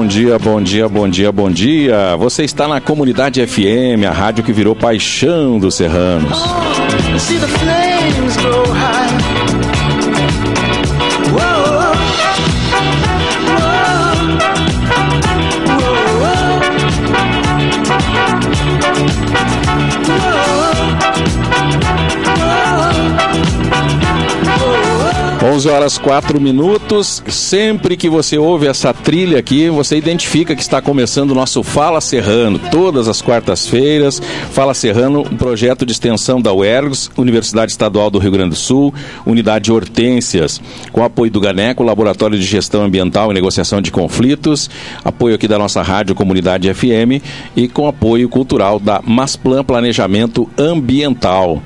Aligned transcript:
Bom 0.00 0.06
dia, 0.06 0.38
bom 0.38 0.62
dia, 0.62 0.88
bom 0.88 1.06
dia, 1.06 1.30
bom 1.30 1.50
dia. 1.50 2.16
Você 2.16 2.42
está 2.42 2.66
na 2.66 2.80
Comunidade 2.80 3.46
FM, 3.46 4.06
a 4.08 4.10
rádio 4.10 4.42
que 4.42 4.50
virou 4.50 4.74
paixão 4.74 5.58
dos 5.58 5.74
serranos. 5.74 6.32
Oh, 6.32 7.99
11 25.60 25.68
horas 25.68 25.98
4 25.98 26.40
minutos. 26.40 27.22
Sempre 27.28 27.94
que 27.94 28.08
você 28.08 28.38
ouve 28.38 28.66
essa 28.66 28.94
trilha 28.94 29.38
aqui, 29.38 29.68
você 29.68 29.94
identifica 29.94 30.56
que 30.56 30.62
está 30.62 30.80
começando 30.80 31.32
o 31.32 31.34
nosso 31.34 31.62
Fala 31.62 32.00
Serrano. 32.00 32.58
Todas 32.70 33.08
as 33.08 33.20
quartas-feiras, 33.20 34.22
Fala 34.52 34.72
Serrano, 34.72 35.20
um 35.20 35.36
projeto 35.36 35.84
de 35.84 35.92
extensão 35.92 36.40
da 36.40 36.50
UERGS, 36.50 37.10
Universidade 37.14 37.72
Estadual 37.72 38.08
do 38.08 38.18
Rio 38.18 38.30
Grande 38.30 38.50
do 38.50 38.56
Sul, 38.56 38.94
Unidade 39.26 39.70
Hortências, 39.70 40.62
com 40.92 41.04
apoio 41.04 41.30
do 41.30 41.40
GANECO, 41.40 41.82
Laboratório 41.82 42.38
de 42.38 42.44
Gestão 42.46 42.82
Ambiental 42.82 43.30
e 43.30 43.34
Negociação 43.34 43.82
de 43.82 43.90
Conflitos, 43.90 44.70
apoio 45.04 45.34
aqui 45.34 45.46
da 45.46 45.58
nossa 45.58 45.82
rádio 45.82 46.14
Comunidade 46.14 46.72
FM 46.72 47.22
e 47.54 47.68
com 47.68 47.86
apoio 47.86 48.30
cultural 48.30 48.80
da 48.80 49.02
Masplan 49.04 49.62
Planejamento 49.62 50.48
Ambiental. 50.56 51.60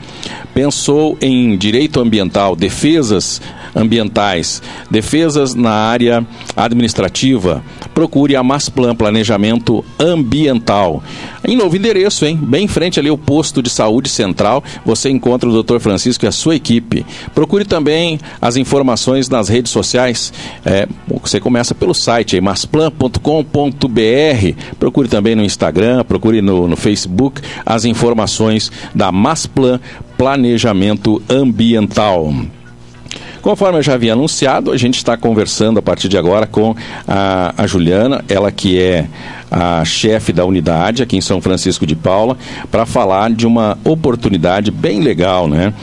Pensou 0.55 1.19
em 1.21 1.57
direito 1.59 2.01
ambiental, 2.01 2.55
defesas 2.55 3.43
ambientais, 3.75 4.63
defesas 4.89 5.55
na 5.55 5.73
área 5.73 6.25
administrativa, 6.57 7.63
procure 7.93 8.37
a 8.37 8.43
Masplan 8.43 8.95
Planejamento 8.95 9.85
Ambiental. 9.99 11.03
Em 11.47 11.57
novo 11.57 11.77
endereço, 11.77 12.25
hein? 12.25 12.39
Bem 12.41 12.65
em 12.65 12.69
frente 12.69 12.99
ali 12.99 13.11
o 13.11 13.19
posto 13.19 13.63
de 13.63 13.69
saúde 13.69 14.09
central, 14.09 14.63
você 14.85 15.11
encontra 15.11 15.49
o 15.49 15.63
Dr. 15.63 15.79
Francisco 15.79 16.25
e 16.25 16.29
a 16.29 16.33
sua 16.33 16.55
equipe. 16.55 17.05
Procure 17.35 17.65
também 17.65 18.19
as 18.41 18.57
informações 18.57 19.29
nas 19.29 19.49
redes 19.49 19.73
sociais. 19.73 20.33
É, 20.65 20.89
você 21.21 21.41
começa 21.41 21.75
pelo 21.75 21.95
site 21.95 22.41
masplan.com.br. 22.41 23.19
Procure 24.79 25.09
também 25.09 25.35
no 25.35 25.43
Instagram, 25.43 26.05
procure 26.05 26.41
no, 26.41 26.69
no 26.69 26.77
Facebook 26.77 27.43
as 27.67 27.85
informações 27.85 28.73
da 28.95 29.13
Masplan 29.13 29.81
Planejamento 30.17 31.23
Ambiental. 31.29 32.33
Conforme 33.45 33.79
eu 33.79 33.83
já 33.83 33.93
havia 33.93 34.15
anunciado, 34.15 34.73
a 34.73 34.77
gente 34.79 34.97
está 34.97 35.19
conversando 35.19 35.79
a 35.79 35.83
partir 35.83 36.09
de 36.09 36.17
agora 36.17 36.47
com 36.47 36.75
a, 37.07 37.53
a 37.59 37.67
Juliana, 37.67 38.25
ela 38.27 38.51
que 38.51 38.81
é 38.81 39.07
a 39.51 39.85
chefe 39.85 40.33
da 40.33 40.47
unidade 40.47 41.03
aqui 41.03 41.19
em 41.19 41.21
São 41.21 41.43
Francisco 41.43 41.87
de 41.87 41.95
Paula, 41.95 42.39
para 42.71 42.87
falar 42.87 43.31
de 43.31 43.47
uma 43.47 43.77
oportunidade 43.85 44.71
bem 44.71 45.01
legal, 45.01 45.47
né? 45.47 45.75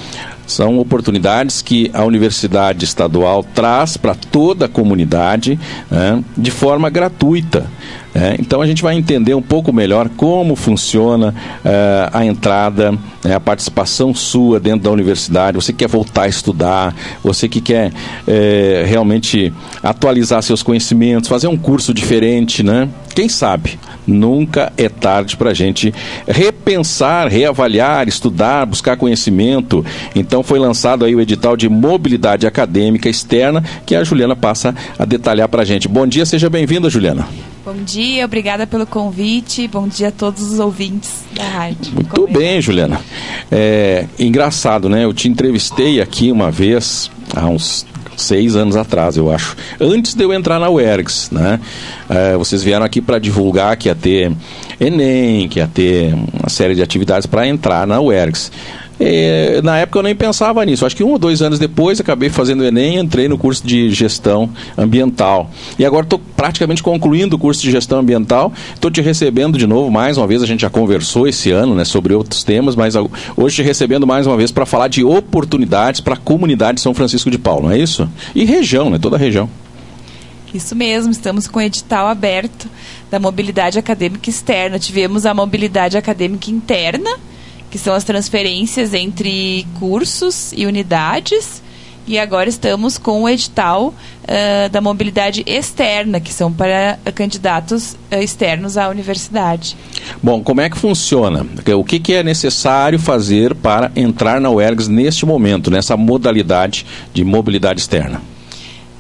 São 0.48 0.80
oportunidades 0.80 1.62
que 1.62 1.90
a 1.94 2.04
Universidade 2.04 2.84
Estadual 2.84 3.44
traz 3.44 3.96
para 3.96 4.16
toda 4.16 4.66
a 4.66 4.68
comunidade 4.68 5.58
né, 5.90 6.22
de 6.36 6.52
forma 6.52 6.90
gratuita. 6.90 7.68
É, 8.14 8.36
então 8.40 8.62
a 8.62 8.68
gente 8.68 8.82
vai 8.82 8.96
entender 8.96 9.34
um 9.34 9.42
pouco 9.42 9.72
melhor 9.72 10.10
como 10.10 10.56
funciona 10.56 11.34
é, 11.64 12.10
a 12.12 12.26
entrada, 12.26 12.94
é, 13.24 13.34
a 13.34 13.40
participação 13.40 14.14
sua 14.14 14.60
dentro 14.60 14.82
da 14.82 14.92
universidade. 14.92 15.56
Você 15.56 15.72
que 15.72 15.80
quer 15.80 15.88
voltar 15.88 16.24
a 16.24 16.28
estudar, 16.28 16.94
você 17.24 17.48
que 17.48 17.62
quer 17.62 17.92
é, 18.28 18.84
realmente 18.86 19.54
atualizar 19.82 20.44
seus 20.44 20.62
conhecimentos, 20.62 21.30
fazer 21.30 21.48
um 21.48 21.58
curso 21.58 21.94
diferente, 21.94 22.64
né? 22.64 22.90
Quem 23.16 23.28
sabe? 23.28 23.80
Nunca 24.08 24.72
é 24.78 24.90
tarde 24.90 25.38
para 25.38 25.52
a 25.52 25.54
gente 25.54 25.94
repensar, 26.28 27.28
reavaliar, 27.28 28.08
estudar, 28.08 28.66
buscar 28.66 28.98
conhecimento. 28.98 29.86
Então 30.16 30.44
foi 30.44 30.60
lançado 30.60 31.06
aí 31.06 31.16
o 31.16 31.22
edital 31.22 31.56
de 31.56 31.70
mobilidade 31.70 32.48
acadêmica 32.48 33.10
externa 33.10 33.64
que 33.86 33.96
a 33.96 34.04
Juliana 34.04 34.36
passa 34.36 34.76
a 34.98 35.06
detalhar 35.06 35.48
para 35.48 35.62
a 35.62 35.66
gente. 35.66 35.88
Bom 35.88 36.08
dia, 36.08 36.26
seja 36.26 36.50
bem-vinda, 36.50 36.90
Juliana. 36.90 37.28
Bom 37.64 37.76
dia, 37.84 38.26
obrigada 38.26 38.66
pelo 38.66 38.88
convite. 38.88 39.68
Bom 39.68 39.88
dia 39.88 40.08
a 40.08 40.12
todos 40.12 40.52
os 40.52 40.58
ouvintes 40.58 41.24
da 41.36 41.44
rádio. 41.44 41.94
Muito 41.94 42.28
bem, 42.28 42.60
Juliana. 42.60 43.00
É 43.52 44.08
engraçado, 44.18 44.90
né? 44.90 45.06
Eu 45.06 45.14
te 45.14 45.28
entrevistei 45.28 46.02
aqui 46.02 46.32
uma 46.32 46.50
vez 46.50 47.12
há 47.36 47.46
uns 47.46 47.86
seis 48.18 48.56
anos 48.56 48.76
atrás, 48.76 49.16
eu 49.16 49.32
acho. 49.32 49.56
Antes 49.80 50.16
de 50.16 50.24
eu 50.24 50.34
entrar 50.34 50.60
na 50.60 50.70
UERGS, 50.70 51.30
né? 51.32 51.60
É, 52.10 52.36
vocês 52.36 52.64
vieram 52.64 52.86
aqui 52.86 53.00
para 53.00 53.20
divulgar 53.20 53.78
que 53.78 53.90
ia 53.90 53.96
ter 53.96 54.32
Enem, 54.80 55.48
que 55.48 55.60
ia 55.60 55.68
ter 55.68 56.14
uma 56.14 56.50
série 56.50 56.74
de 56.74 56.82
atividades 56.82 57.28
para 57.28 57.48
entrar 57.48 57.86
na 57.86 58.02
UERGS. 58.02 58.52
E, 59.04 59.60
na 59.64 59.80
época 59.80 59.98
eu 59.98 60.04
nem 60.04 60.16
pensava 60.16 60.64
nisso. 60.64 60.86
Acho 60.86 60.96
que 60.96 61.04
um 61.04 61.10
ou 61.10 61.18
dois 61.18 61.42
anos 61.42 61.58
depois 61.58 62.00
acabei 62.00 62.30
fazendo 62.30 62.62
o 62.62 62.64
Enem 62.64 62.98
e 62.98 63.00
entrei 63.00 63.28
no 63.28 63.36
curso 63.36 63.66
de 63.66 63.90
gestão 63.90 64.48
ambiental. 64.78 65.50
E 65.80 65.84
agora 65.84 66.04
estou 66.04 66.20
praticamente 66.38 66.84
concluindo 66.84 67.36
o 67.36 67.40
curso 67.40 67.64
de 67.64 67.72
gestão 67.72 68.00
ambiental. 68.00 68.54
Estou 68.76 68.92
te 68.92 69.02
recebendo 69.02 69.58
de 69.58 69.66
novo 69.66 69.90
mais 69.90 70.18
uma 70.18 70.28
vez. 70.28 70.44
A 70.44 70.46
gente 70.46 70.62
já 70.62 70.70
conversou 70.70 71.28
esse 71.28 71.50
ano 71.50 71.74
né, 71.74 71.84
sobre 71.84 72.14
outros 72.14 72.44
temas, 72.44 72.76
mas 72.76 72.94
hoje 73.36 73.56
te 73.56 73.64
recebendo 73.64 74.06
mais 74.06 74.28
uma 74.28 74.38
vez 74.38 74.52
para 74.52 74.68
falar 74.68 74.88
de 74.88 75.04
oportunidades 75.04 76.00
para 76.00 76.14
a 76.14 76.18
comunidade 76.18 76.76
de 76.76 76.82
São 76.82 76.94
Francisco 76.94 77.32
de 77.32 77.40
Paulo, 77.40 77.68
não 77.68 77.72
é 77.72 77.80
isso? 77.80 78.08
E 78.36 78.46
região, 78.46 78.92
né? 78.92 79.00
Toda 79.00 79.16
a 79.16 79.20
região. 79.20 79.50
Isso 80.54 80.76
mesmo, 80.76 81.12
estamos 81.12 81.48
com 81.48 81.60
o 81.60 81.62
edital 81.62 82.08
aberto 82.08 82.70
da 83.10 83.20
mobilidade 83.20 83.80
acadêmica 83.80 84.30
externa. 84.30 84.78
Tivemos 84.78 85.26
a 85.26 85.34
mobilidade 85.34 85.98
acadêmica 85.98 86.52
interna, 86.52 87.10
que 87.72 87.80
são 87.80 87.96
as 87.96 88.04
transferências 88.04 88.94
entre 88.94 89.66
cursos 89.80 90.54
e 90.56 90.66
unidades. 90.66 91.64
E 92.06 92.20
agora 92.20 92.50
estamos 92.50 92.98
com 92.98 93.24
o 93.24 93.30
edital 93.30 93.94
uh, 94.24 94.70
da 94.70 94.82
mobilidade 94.82 95.44
externa, 95.46 96.20
que 96.20 96.34
são 96.34 96.52
para 96.52 97.00
candidatos 97.16 97.94
uh, 98.12 98.16
externos 98.16 98.76
à 98.76 98.90
universidade. 98.90 99.78
Bom, 100.22 100.44
como 100.44 100.60
é 100.60 100.70
que 100.70 100.78
funciona? 100.78 101.46
O 101.78 101.84
que, 101.84 102.00
que 102.00 102.14
é 102.14 102.24
necessário 102.24 103.00
fazer 103.00 103.56
para 103.56 103.92
entrar 103.96 104.42
na 104.42 104.50
UERGS 104.50 104.90
neste 104.90 105.26
momento, 105.26 105.72
nessa 105.72 105.96
modalidade 105.96 106.86
de 107.14 107.24
mobilidade 107.24 107.80
externa? 107.80 108.22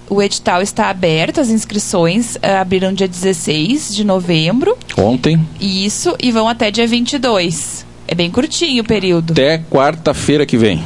O 0.07 0.21
edital 0.21 0.61
está 0.61 0.89
aberto, 0.89 1.41
as 1.41 1.49
inscrições 1.49 2.35
uh, 2.35 2.61
abriram 2.61 2.93
dia 2.93 3.07
16 3.07 3.95
de 3.95 4.03
novembro. 4.05 4.77
Ontem. 4.95 5.45
Isso, 5.59 6.15
e 6.21 6.31
vão 6.31 6.47
até 6.47 6.69
dia 6.69 6.87
22. 6.87 7.90
É 8.11 8.13
bem 8.13 8.29
curtinho 8.29 8.83
o 8.83 8.85
período. 8.85 9.31
Até 9.31 9.57
quarta-feira 9.57 10.45
que 10.45 10.57
vem. 10.57 10.83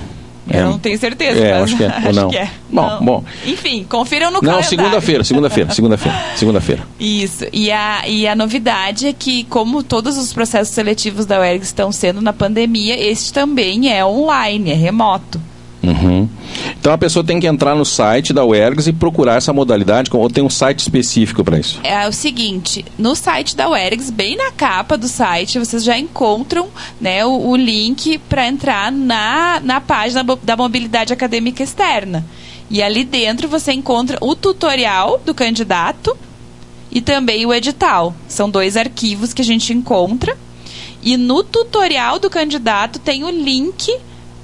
Eu 0.48 0.60
é. 0.60 0.64
não 0.64 0.78
tenho 0.78 0.96
certeza. 1.00 1.40
É, 1.40 1.54
acho 1.54 1.76
que 1.76 1.84
é. 1.84 1.88
Acho 2.06 2.14
não. 2.14 2.30
Que 2.30 2.38
é. 2.38 2.52
Bom, 2.70 2.88
não. 2.88 3.04
bom. 3.04 3.24
Enfim, 3.48 3.84
confiram 3.84 4.28
no 4.28 4.34
não, 4.34 4.42
calendário. 4.42 4.64
Não, 4.64 4.70
segunda-feira, 4.70 5.24
segunda-feira, 5.24 5.72
segunda-feira, 5.72 6.18
segunda-feira. 6.38 6.84
Isso. 7.00 7.48
E 7.52 7.72
a, 7.72 8.08
e 8.08 8.28
a 8.28 8.36
novidade 8.36 9.08
é 9.08 9.14
que, 9.14 9.44
como 9.46 9.82
todos 9.82 10.20
os 10.20 10.34
processos 10.34 10.76
seletivos 10.76 11.26
da 11.26 11.40
UERG 11.40 11.64
estão 11.64 11.92
sendo 11.92 12.22
na 12.22 12.32
pandemia, 12.32 12.96
este 12.96 13.34
também 13.34 13.92
é 13.92 14.06
online, 14.06 14.70
é 14.70 14.76
remoto. 14.76 15.42
Uhum. 15.90 16.30
Então 16.80 16.94
a 16.94 16.98
pessoa 16.98 17.24
tem 17.24 17.40
que 17.40 17.48
entrar 17.48 17.76
no 17.76 17.86
site 17.86 18.34
da 18.34 18.46
UERGS 18.46 18.88
e 18.88 18.94
procurar 18.94 19.36
essa 19.36 19.54
modalidade, 19.54 20.10
ou 20.14 20.30
tem 20.30 20.44
um 20.44 20.50
site 20.50 20.80
específico 20.80 21.44
para 21.44 21.60
isso? 21.60 21.80
É 21.84 22.08
o 22.08 22.12
seguinte, 22.12 22.86
no 22.98 23.16
site 23.16 23.56
da 23.56 23.70
UERGS, 23.70 24.10
bem 24.10 24.36
na 24.36 24.52
capa 24.52 24.98
do 24.98 25.08
site, 25.08 25.60
vocês 25.60 25.84
já 25.84 25.98
encontram 25.98 26.68
né, 27.00 27.26
o, 27.26 27.50
o 27.50 27.56
link 27.56 28.18
para 28.30 28.48
entrar 28.48 28.92
na, 28.92 29.60
na 29.64 29.82
página 29.82 30.24
da 30.44 30.56
mobilidade 30.56 31.14
acadêmica 31.14 31.64
externa. 31.64 32.26
E 32.70 32.82
ali 32.82 33.04
dentro 33.04 33.48
você 33.48 33.72
encontra 33.72 34.18
o 34.22 34.36
tutorial 34.36 35.22
do 35.24 35.34
candidato 35.34 36.18
e 36.92 37.02
também 37.02 37.46
o 37.46 37.54
edital. 37.54 38.16
São 38.28 38.50
dois 38.50 38.76
arquivos 38.76 39.34
que 39.34 39.42
a 39.42 39.46
gente 39.46 39.74
encontra. 39.74 40.36
E 41.04 41.18
no 41.18 41.44
tutorial 41.44 42.18
do 42.18 42.30
candidato 42.30 42.98
tem 42.98 43.24
o 43.24 43.30
link 43.30 43.96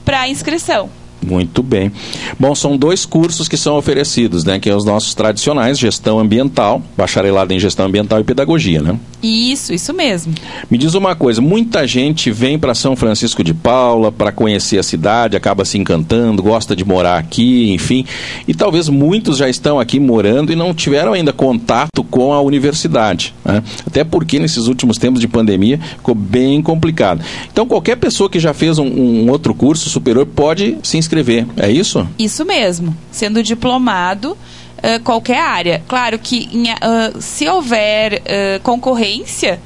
para 0.06 0.22
a 0.22 0.30
inscrição. 0.30 0.90
Muito 1.25 1.62
bem. 1.62 1.91
Bom, 2.39 2.56
são 2.56 2.75
dois 2.75 3.06
cursos 3.06 3.47
que 3.47 3.57
são 3.57 3.77
oferecidos, 3.77 4.44
né? 4.44 4.59
Que 4.59 4.69
é 4.69 4.75
os 4.75 4.85
nossos 4.85 5.13
tradicionais, 5.13 5.77
gestão 5.77 6.19
ambiental, 6.19 6.81
bacharelado 6.97 7.53
em 7.53 7.59
gestão 7.59 7.85
ambiental 7.85 8.19
e 8.19 8.23
pedagogia, 8.23 8.81
né? 8.81 8.97
Isso, 9.21 9.71
isso 9.71 9.94
mesmo. 9.94 10.33
Me 10.69 10.77
diz 10.77 10.95
uma 10.95 11.15
coisa, 11.15 11.41
muita 11.41 11.85
gente 11.85 12.31
vem 12.31 12.57
para 12.57 12.73
São 12.73 12.95
Francisco 12.95 13.44
de 13.44 13.53
Paula 13.53 14.12
para 14.12 14.31
conhecer 14.31 14.79
a 14.79 14.83
cidade, 14.83 15.38
acaba 15.38 15.63
se 15.63 15.77
encantando, 15.77 16.41
gosta 16.41 16.75
de 16.75 16.83
morar 16.83 17.19
aqui, 17.19 17.71
enfim, 17.71 18.03
e 18.47 18.53
talvez 18.53 18.89
muitos 18.89 19.38
já 19.38 19.47
estão 19.47 19.79
aqui 19.79 20.00
morando 20.00 20.51
e 20.51 20.56
não 20.56 20.73
tiveram 20.73 21.13
ainda 21.13 21.31
contato 21.31 22.03
com 22.09 22.33
a 22.33 22.41
universidade, 22.41 23.35
né? 23.45 23.62
Até 23.85 24.03
porque 24.03 24.39
nesses 24.39 24.65
últimos 24.68 24.97
tempos 24.97 25.19
de 25.21 25.27
pandemia 25.27 25.79
ficou 25.97 26.15
bem 26.15 26.62
complicado. 26.62 27.23
Então, 27.51 27.68
qualquer 27.68 27.97
pessoa 27.97 28.29
que 28.29 28.39
já 28.39 28.53
fez 28.53 28.79
um, 28.79 28.88
um 28.88 29.29
outro 29.29 29.53
curso 29.53 29.89
superior 29.89 30.25
pode 30.25 30.77
se 30.81 30.97
inscrever, 30.97 31.11
é 31.58 31.69
isso? 31.69 32.08
Isso 32.18 32.46
mesmo. 32.46 32.96
Sendo 33.12 33.44
diplomado, 33.44 34.31
uh, 34.31 35.04
qualquer 35.04 35.40
área. 35.40 35.84
Claro 35.88 36.18
que 36.19 36.50
em, 36.52 36.72
uh, 36.72 37.22
se 37.22 37.48
houver 37.48 38.22
concorrência, 38.63 39.60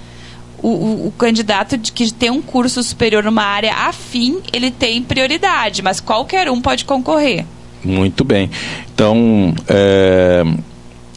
o, 0.62 0.68
o, 0.68 1.08
o, 1.08 1.12
candidato 1.12 1.78
de, 1.78 1.92
que 1.92 2.12
tem 2.12 2.30
um 2.30 2.42
curso 2.42 2.82
superior 2.82 3.24
numa 3.24 3.44
área 3.44 3.74
afim, 3.74 4.40
ele 4.52 4.72
tem 4.72 5.02
prioridade, 5.04 5.82
mas 5.82 6.00
qualquer 6.00 6.50
um 6.50 6.60
pode 6.60 6.86
concorrer. 6.86 7.46
Muito 7.84 8.24
bem. 8.24 8.50
Então, 8.94 9.54
é, 9.68 10.44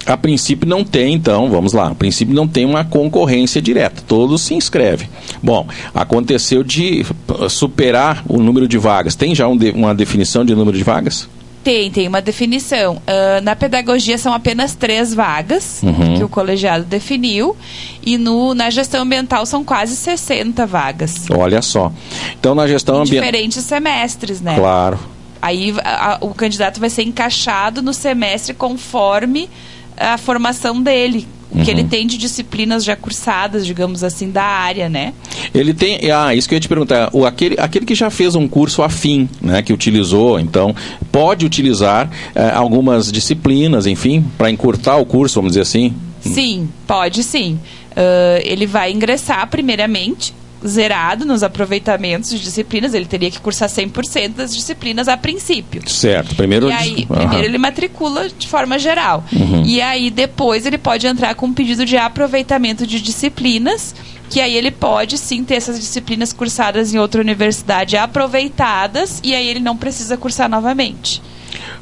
a 0.09 0.17
princípio 0.17 0.67
não 0.67 0.83
tem, 0.83 1.15
então, 1.15 1.51
vamos 1.51 1.73
lá, 1.73 1.89
a 1.89 1.95
princípio 1.95 2.35
não 2.35 2.49
tem 2.49 2.65
uma 2.65 2.83
concorrência 2.85 3.61
direta, 3.61 4.03
todos 4.07 4.41
se 4.41 4.55
inscrevem. 4.55 5.09
Bom, 5.43 5.67
aconteceu 5.95 6.65
de 6.65 7.05
superar 7.51 8.25
o 8.27 8.39
número 8.39 8.67
de 8.67 8.79
vagas. 8.79 9.15
Tem 9.15 9.35
já 9.35 9.47
um 9.47 9.57
de, 9.57 9.71
uma 9.71 9.95
definição 9.95 10.45
de 10.45 10.55
número 10.55 10.77
de 10.77 10.83
vagas? 10.83 11.29
Tem, 11.63 11.91
tem 11.91 12.09
uma 12.09 12.23
definição. 12.23 12.97
Uh, 12.97 13.43
na 13.43 13.55
pedagogia 13.55 14.17
são 14.17 14.33
apenas 14.33 14.75
três 14.75 15.13
vagas 15.13 15.83
uhum. 15.83 16.17
que 16.17 16.25
o 16.25 16.29
colegiado 16.29 16.85
definiu 16.85 17.55
e 18.03 18.17
no, 18.17 18.55
na 18.55 18.71
gestão 18.71 19.03
ambiental 19.03 19.45
são 19.45 19.63
quase 19.63 19.95
60 19.95 20.67
vagas. 20.67 21.27
Olha 21.31 21.61
só. 21.61 21.93
Então 22.41 22.55
na 22.55 22.67
gestão 22.67 23.03
ambiental. 23.03 23.27
Diferentes 23.27 23.63
semestres, 23.65 24.41
né? 24.41 24.57
Claro. 24.57 24.99
Aí 25.43 25.75
a, 25.85 26.15
a, 26.15 26.19
o 26.23 26.33
candidato 26.33 26.81
vai 26.81 26.89
ser 26.89 27.03
encaixado 27.03 27.83
no 27.83 27.93
semestre 27.93 28.55
conforme 28.55 29.51
a 29.99 30.19
formação 30.19 30.83
dele, 30.83 31.27
o 31.51 31.63
que 31.63 31.71
ele 31.71 31.83
uhum. 31.83 31.89
tem 31.89 32.07
de 32.07 32.19
disciplinas 32.19 32.85
já 32.85 32.95
cursadas, 32.95 33.65
digamos 33.65 34.05
assim, 34.05 34.31
da 34.31 34.45
área, 34.45 34.89
né? 34.89 35.15
Ele 35.55 35.73
tem, 35.73 36.11
ah, 36.11 36.35
isso 36.35 36.47
que 36.47 36.55
eu 36.55 36.57
ia 36.57 36.61
te 36.61 36.69
perguntar, 36.69 37.09
o, 37.13 37.25
aquele, 37.25 37.57
aquele 37.59 37.87
que 37.87 37.95
já 37.95 38.11
fez 38.11 38.35
um 38.35 38.47
curso 38.47 38.83
afim, 38.83 39.29
né, 39.41 39.63
que 39.63 39.73
utilizou, 39.73 40.39
então, 40.39 40.75
pode 41.11 41.47
utilizar 41.47 42.11
eh, 42.35 42.51
algumas 42.55 43.11
disciplinas, 43.11 43.87
enfim, 43.87 44.25
para 44.37 44.51
encurtar 44.51 44.97
o 44.97 45.07
curso, 45.07 45.37
vamos 45.37 45.53
dizer 45.53 45.63
assim? 45.63 45.95
Sim, 46.21 46.69
pode 46.87 47.23
sim. 47.23 47.59
Uh, 47.93 48.41
ele 48.45 48.67
vai 48.67 48.93
ingressar 48.93 49.49
primeiramente 49.49 50.35
zerado 50.67 51.25
nos 51.25 51.43
aproveitamentos 51.43 52.31
de 52.31 52.39
disciplinas, 52.39 52.95
ele 52.95 53.07
teria 53.07 53.31
que 53.31 53.41
cursar 53.41 53.69
100% 53.69 54.35
das 54.35 54.55
disciplinas 54.55 55.09
a 55.09 55.17
princípio. 55.17 55.89
Certo. 55.89 56.35
Primeiro, 56.35 56.69
e 56.69 56.73
aí, 56.73 57.07
uhum. 57.09 57.17
primeiro 57.17 57.45
ele 57.45 57.59
matricula 57.59 58.29
de 58.29 58.49
forma 58.49 58.79
geral. 58.79 59.25
Uhum. 59.33 59.65
E 59.65 59.81
aí 59.81 60.11
depois 60.11 60.67
ele 60.67 60.79
pode 60.79 61.07
entrar 61.07 61.35
com 61.35 61.47
um 61.47 61.55
pedido 61.55 61.85
de 61.85 61.97
aproveitamento 61.97 62.87
de 62.87 63.01
disciplinas, 63.01 63.95
que 64.29 64.41
aí 64.41 64.57
ele 64.57 64.71
pode 64.71 65.17
sim 65.17 65.45
ter 65.45 65.55
essas 65.55 65.79
disciplinas 65.79 66.33
cursadas 66.33 66.93
em 66.93 66.99
outra 66.99 67.21
universidade 67.21 67.97
aproveitadas 67.97 69.21
e 69.23 69.35
aí 69.35 69.47
ele 69.49 69.61
não 69.61 69.77
precisa 69.77 70.17
cursar 70.17 70.49
novamente. 70.49 71.23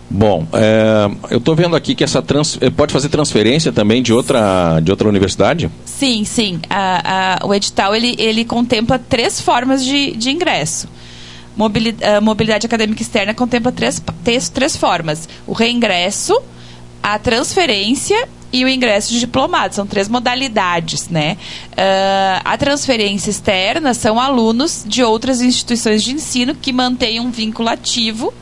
Bom, 0.09 0.47
é, 0.53 1.11
eu 1.31 1.39
estou 1.39 1.57
vendo 1.57 1.75
aqui 1.75 1.95
que 1.95 2.05
essa 2.05 2.23
trans, 2.23 2.57
eh, 2.61 2.71
pode 2.71 2.93
fazer 2.93 3.09
transferência 3.09 3.73
também 3.73 4.01
de 4.01 4.13
outra, 4.13 4.79
de 4.81 4.91
outra 4.91 5.09
universidade? 5.09 5.69
Sim, 5.85 6.25
sim. 6.25 6.61
A, 6.71 7.41
a, 7.43 7.47
o 7.47 7.53
edital 7.53 7.95
ele, 7.95 8.15
ele 8.19 8.45
contempla 8.45 8.99
três 8.99 9.41
formas 9.41 9.85
de, 9.85 10.13
de 10.13 10.31
ingresso. 10.31 10.89
Mobilidade, 11.57 12.25
mobilidade 12.25 12.67
acadêmica 12.67 13.03
externa 13.03 13.35
contempla 13.35 13.73
três, 13.73 14.01
três, 14.23 14.49
três 14.49 14.77
formas: 14.77 15.29
o 15.47 15.53
reingresso, 15.53 16.41
a 17.03 17.19
transferência 17.19 18.29
e 18.53 18.65
o 18.65 18.69
ingresso 18.69 19.13
de 19.13 19.19
diplomado. 19.19 19.75
São 19.75 19.87
três 19.87 20.09
modalidades, 20.09 21.09
né? 21.09 21.37
Uh, 21.73 22.43
a 22.45 22.57
transferência 22.57 23.31
externa 23.31 23.93
são 23.93 24.21
alunos 24.21 24.85
de 24.87 25.03
outras 25.03 25.41
instituições 25.41 26.03
de 26.03 26.13
ensino 26.13 26.55
que 26.55 26.73
mantêm 26.73 27.19
um 27.19 27.31
vínculo 27.31 27.69
ativo 27.69 28.33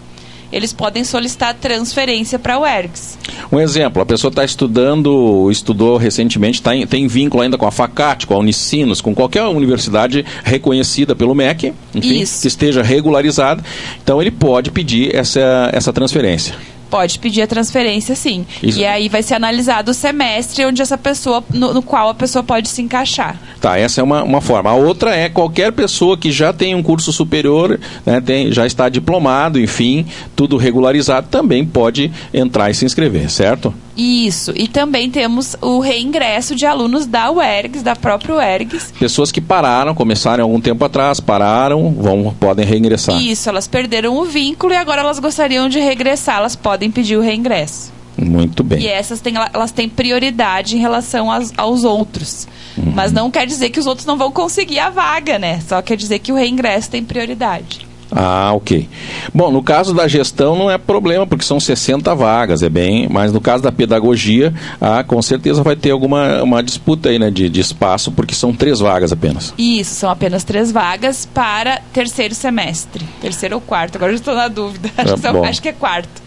eles 0.54 0.72
podem 0.72 1.02
solicitar 1.02 1.52
transferência 1.52 2.38
para 2.38 2.56
o 2.56 2.64
ERGS. 2.64 3.18
Um 3.50 3.58
exemplo, 3.58 4.00
a 4.00 4.06
pessoa 4.06 4.28
está 4.28 4.44
estudando, 4.44 5.50
estudou 5.50 5.96
recentemente, 5.96 6.62
tá 6.62 6.76
em, 6.76 6.86
tem 6.86 7.08
vínculo 7.08 7.42
ainda 7.42 7.58
com 7.58 7.66
a 7.66 7.72
FACAT, 7.72 8.24
com 8.24 8.34
a 8.34 8.38
Unicinos, 8.38 9.00
com 9.00 9.12
qualquer 9.12 9.42
universidade 9.42 10.24
reconhecida 10.44 11.16
pelo 11.16 11.34
MEC, 11.34 11.72
enfim, 11.92 12.20
Isso. 12.20 12.42
que 12.42 12.46
esteja 12.46 12.84
regularizada, 12.84 13.64
então 14.00 14.22
ele 14.22 14.30
pode 14.30 14.70
pedir 14.70 15.12
essa, 15.12 15.70
essa 15.72 15.92
transferência. 15.92 16.54
Pode 16.94 17.18
pedir 17.18 17.42
a 17.42 17.46
transferência, 17.48 18.14
sim. 18.14 18.46
Isso. 18.62 18.78
E 18.78 18.86
aí 18.86 19.08
vai 19.08 19.20
ser 19.20 19.34
analisado 19.34 19.90
o 19.90 19.94
semestre 19.94 20.64
onde 20.64 20.80
essa 20.80 20.96
pessoa, 20.96 21.42
no, 21.52 21.74
no, 21.74 21.82
qual 21.82 22.08
a 22.08 22.14
pessoa 22.14 22.44
pode 22.44 22.68
se 22.68 22.80
encaixar. 22.80 23.36
Tá, 23.60 23.76
essa 23.76 24.00
é 24.00 24.04
uma, 24.04 24.22
uma 24.22 24.40
forma. 24.40 24.70
A 24.70 24.74
outra 24.74 25.12
é 25.12 25.28
qualquer 25.28 25.72
pessoa 25.72 26.16
que 26.16 26.30
já 26.30 26.52
tem 26.52 26.72
um 26.72 26.84
curso 26.84 27.12
superior, 27.12 27.80
né, 28.06 28.20
tem, 28.20 28.52
já 28.52 28.64
está 28.64 28.88
diplomado, 28.88 29.58
enfim, 29.58 30.06
tudo 30.36 30.56
regularizado, 30.56 31.26
também 31.28 31.66
pode 31.66 32.12
entrar 32.32 32.70
e 32.70 32.74
se 32.74 32.84
inscrever, 32.84 33.28
certo? 33.28 33.74
Isso. 33.96 34.52
E 34.56 34.66
também 34.66 35.10
temos 35.10 35.56
o 35.60 35.78
reingresso 35.78 36.54
de 36.54 36.66
alunos 36.66 37.06
da 37.06 37.30
UERGS, 37.30 37.82
da 37.82 37.94
própria 37.94 38.34
UERGS. 38.34 38.92
Pessoas 38.98 39.30
que 39.30 39.40
pararam, 39.40 39.94
começaram 39.94 40.44
algum 40.44 40.60
tempo 40.60 40.84
atrás, 40.84 41.20
pararam, 41.20 41.92
vão, 41.92 42.34
podem 42.38 42.66
reingressar. 42.66 43.20
Isso, 43.20 43.48
elas 43.48 43.68
perderam 43.68 44.16
o 44.16 44.24
vínculo 44.24 44.72
e 44.72 44.76
agora 44.76 45.00
elas 45.00 45.18
gostariam 45.18 45.68
de 45.68 45.78
regressar, 45.78 46.38
elas 46.38 46.56
podem 46.56 46.90
pedir 46.90 47.16
o 47.16 47.20
reingresso. 47.20 47.92
Muito 48.16 48.62
bem. 48.62 48.80
E 48.80 48.88
essas 48.88 49.20
têm, 49.20 49.34
elas 49.52 49.72
têm 49.72 49.88
prioridade 49.88 50.76
em 50.76 50.80
relação 50.80 51.30
aos, 51.30 51.52
aos 51.56 51.84
outros. 51.84 52.46
Uhum. 52.76 52.92
Mas 52.94 53.12
não 53.12 53.30
quer 53.30 53.46
dizer 53.46 53.70
que 53.70 53.80
os 53.80 53.86
outros 53.86 54.06
não 54.06 54.16
vão 54.16 54.30
conseguir 54.30 54.78
a 54.78 54.90
vaga, 54.90 55.38
né? 55.38 55.60
Só 55.66 55.82
quer 55.82 55.96
dizer 55.96 56.20
que 56.20 56.32
o 56.32 56.36
reingresso 56.36 56.90
tem 56.90 57.02
prioridade. 57.02 57.86
Ah, 58.14 58.52
ok. 58.54 58.88
Bom, 59.34 59.50
no 59.50 59.62
caso 59.62 59.92
da 59.92 60.06
gestão 60.06 60.56
não 60.56 60.70
é 60.70 60.78
problema, 60.78 61.26
porque 61.26 61.44
são 61.44 61.58
60 61.58 62.14
vagas, 62.14 62.62
é 62.62 62.68
bem, 62.68 63.08
mas 63.10 63.32
no 63.32 63.40
caso 63.40 63.62
da 63.62 63.72
pedagogia, 63.72 64.54
ah, 64.80 65.02
com 65.02 65.20
certeza 65.20 65.62
vai 65.62 65.74
ter 65.74 65.90
alguma 65.90 66.42
uma 66.42 66.62
disputa 66.62 67.08
aí, 67.08 67.18
né, 67.18 67.30
de, 67.30 67.48
de 67.48 67.60
espaço, 67.60 68.12
porque 68.12 68.34
são 68.34 68.52
três 68.52 68.78
vagas 68.78 69.12
apenas. 69.12 69.52
Isso, 69.58 69.94
são 69.96 70.10
apenas 70.10 70.44
três 70.44 70.70
vagas 70.70 71.26
para 71.26 71.80
terceiro 71.92 72.34
semestre. 72.34 73.04
Terceiro 73.20 73.56
ou 73.56 73.60
quarto, 73.60 73.96
agora 73.96 74.12
eu 74.12 74.16
estou 74.16 74.34
na 74.34 74.48
dúvida. 74.48 74.90
Acho, 74.96 75.14
é, 75.14 75.32
que, 75.32 75.46
acho 75.48 75.62
que 75.62 75.68
é 75.68 75.72
quarto. 75.72 76.22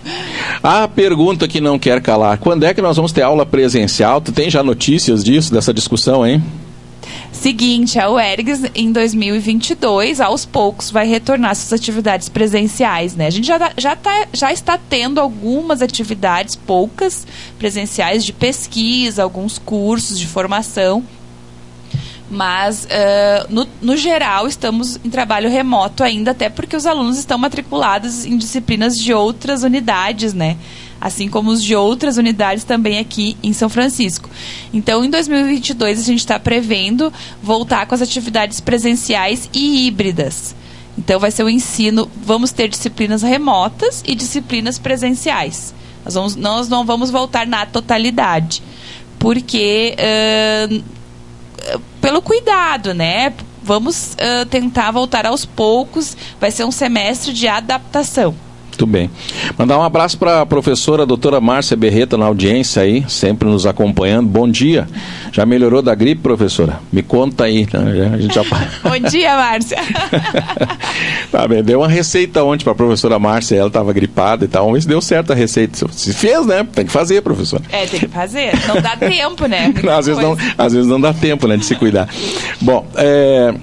A 0.61 0.87
pergunta 0.87 1.47
que 1.47 1.61
não 1.61 1.79
quer 1.79 2.01
calar, 2.01 2.37
quando 2.37 2.63
é 2.63 2.73
que 2.73 2.81
nós 2.81 2.95
vamos 2.95 3.11
ter 3.11 3.21
aula 3.21 3.45
presencial? 3.45 4.19
Tu 4.19 4.31
tem 4.31 4.49
já 4.49 4.61
notícias 4.61 5.23
disso, 5.23 5.53
dessa 5.53 5.73
discussão, 5.73 6.25
hein? 6.25 6.43
Seguinte, 7.31 7.99
a 7.99 8.09
UERGS 8.09 8.71
em 8.73 8.91
2022, 8.91 10.19
aos 10.19 10.45
poucos, 10.45 10.89
vai 10.89 11.07
retornar 11.07 11.55
suas 11.55 11.79
atividades 11.79 12.29
presenciais, 12.29 13.15
né? 13.15 13.27
A 13.27 13.29
gente 13.29 13.47
já, 13.47 13.59
tá, 13.59 13.73
já, 13.77 13.95
tá, 13.95 14.27
já 14.33 14.51
está 14.51 14.77
tendo 14.77 15.19
algumas 15.19 15.81
atividades, 15.81 16.55
poucas, 16.55 17.27
presenciais 17.59 18.25
de 18.25 18.33
pesquisa, 18.33 19.23
alguns 19.23 19.57
cursos 19.57 20.19
de 20.19 20.27
formação, 20.27 21.03
mas 22.29 22.85
uh, 22.85 23.47
no, 23.49 23.67
no, 23.81 23.95
geral 23.95 24.47
estamos 24.47 24.99
em 25.03 25.09
trabalho 25.09 25.49
remoto 25.49 26.03
ainda, 26.03 26.31
até 26.31 26.49
porque 26.49 26.75
os 26.75 26.85
alunos 26.85 27.17
estão 27.17 27.37
matriculados 27.37 28.25
em 28.25 28.37
disciplinas 28.37 28.97
de 28.97 29.13
outras 29.13 29.63
unidades, 29.63 30.33
né? 30.33 30.57
Assim 30.99 31.27
como 31.27 31.51
os 31.51 31.63
de 31.63 31.75
outras 31.75 32.17
unidades 32.17 32.63
também 32.63 32.99
aqui 32.99 33.37
em 33.43 33.53
São 33.53 33.69
Francisco. 33.69 34.29
Então, 34.73 35.03
em 35.03 35.09
2022, 35.09 35.99
a 35.99 36.03
gente 36.03 36.19
está 36.19 36.39
prevendo 36.39 37.11
voltar 37.41 37.85
com 37.85 37.95
as 37.95 38.01
atividades 38.01 38.59
presenciais 38.59 39.49
e 39.53 39.87
híbridas. 39.87 40.55
Então, 40.97 41.19
vai 41.19 41.31
ser 41.31 41.43
o 41.43 41.49
ensino, 41.49 42.09
vamos 42.23 42.51
ter 42.51 42.67
disciplinas 42.67 43.21
remotas 43.21 44.03
e 44.05 44.15
disciplinas 44.15 44.79
presenciais. 44.79 45.73
Nós, 46.03 46.13
vamos, 46.13 46.35
nós 46.35 46.69
não 46.69 46.85
vamos 46.85 47.11
voltar 47.11 47.45
na 47.45 47.65
totalidade, 47.65 48.63
porque 49.19 49.95
uh, 49.99 50.83
pelo 52.01 52.21
cuidado, 52.21 52.93
né? 52.93 53.33
Vamos 53.61 54.13
uh, 54.13 54.45
tentar 54.45 54.91
voltar 54.91 55.25
aos 55.25 55.45
poucos. 55.45 56.15
Vai 56.39 56.51
ser 56.51 56.63
um 56.63 56.71
semestre 56.71 57.33
de 57.33 57.47
adaptação. 57.47 58.33
Muito 58.77 58.85
bem. 58.85 59.09
Mandar 59.57 59.79
um 59.79 59.81
abraço 59.81 60.19
para 60.19 60.41
a 60.41 60.45
professora 60.45 61.03
doutora 61.03 61.41
Márcia 61.41 61.75
Berreta 61.75 62.15
na 62.15 62.27
audiência 62.27 62.83
aí, 62.83 63.03
sempre 63.07 63.49
nos 63.49 63.65
acompanhando. 63.65 64.27
Bom 64.27 64.47
dia. 64.47 64.87
Já 65.31 65.47
melhorou 65.47 65.81
da 65.81 65.95
gripe, 65.95 66.21
professora? 66.21 66.79
Me 66.93 67.01
conta 67.01 67.45
aí. 67.45 67.67
Né? 67.73 68.11
A 68.13 68.17
gente 68.19 68.35
já... 68.35 68.43
Bom 68.87 69.09
dia, 69.09 69.35
Márcia. 69.35 69.79
tá 71.31 71.47
bem, 71.47 71.63
deu 71.63 71.79
uma 71.79 71.87
receita 71.87 72.43
ontem 72.43 72.63
para 72.63 72.73
a 72.73 72.75
professora 72.75 73.17
Márcia, 73.17 73.55
ela 73.55 73.67
estava 73.67 73.91
gripada 73.91 74.45
e 74.45 74.47
tal. 74.47 74.65
Vamos 74.65 74.77
ver 74.77 74.81
se 74.83 74.87
deu 74.89 75.01
certo 75.01 75.33
a 75.33 75.35
receita. 75.35 75.87
Se 75.91 76.13
fez, 76.13 76.45
né? 76.45 76.63
Tem 76.71 76.85
que 76.85 76.91
fazer, 76.91 77.23
professora. 77.23 77.63
É, 77.71 77.87
tem 77.87 77.99
que 77.99 78.07
fazer. 78.07 78.51
Não 78.67 78.79
dá 78.79 78.93
tempo, 79.09 79.47
né? 79.47 79.73
Não, 79.83 79.97
às, 79.97 80.05
vezes 80.05 80.21
não, 80.21 80.37
às 80.55 80.71
vezes 80.71 80.87
não 80.87 81.01
dá 81.01 81.15
tempo, 81.15 81.47
né, 81.47 81.57
de 81.57 81.65
se 81.65 81.73
cuidar. 81.75 82.07
Bom, 82.61 82.85
é... 82.95 83.55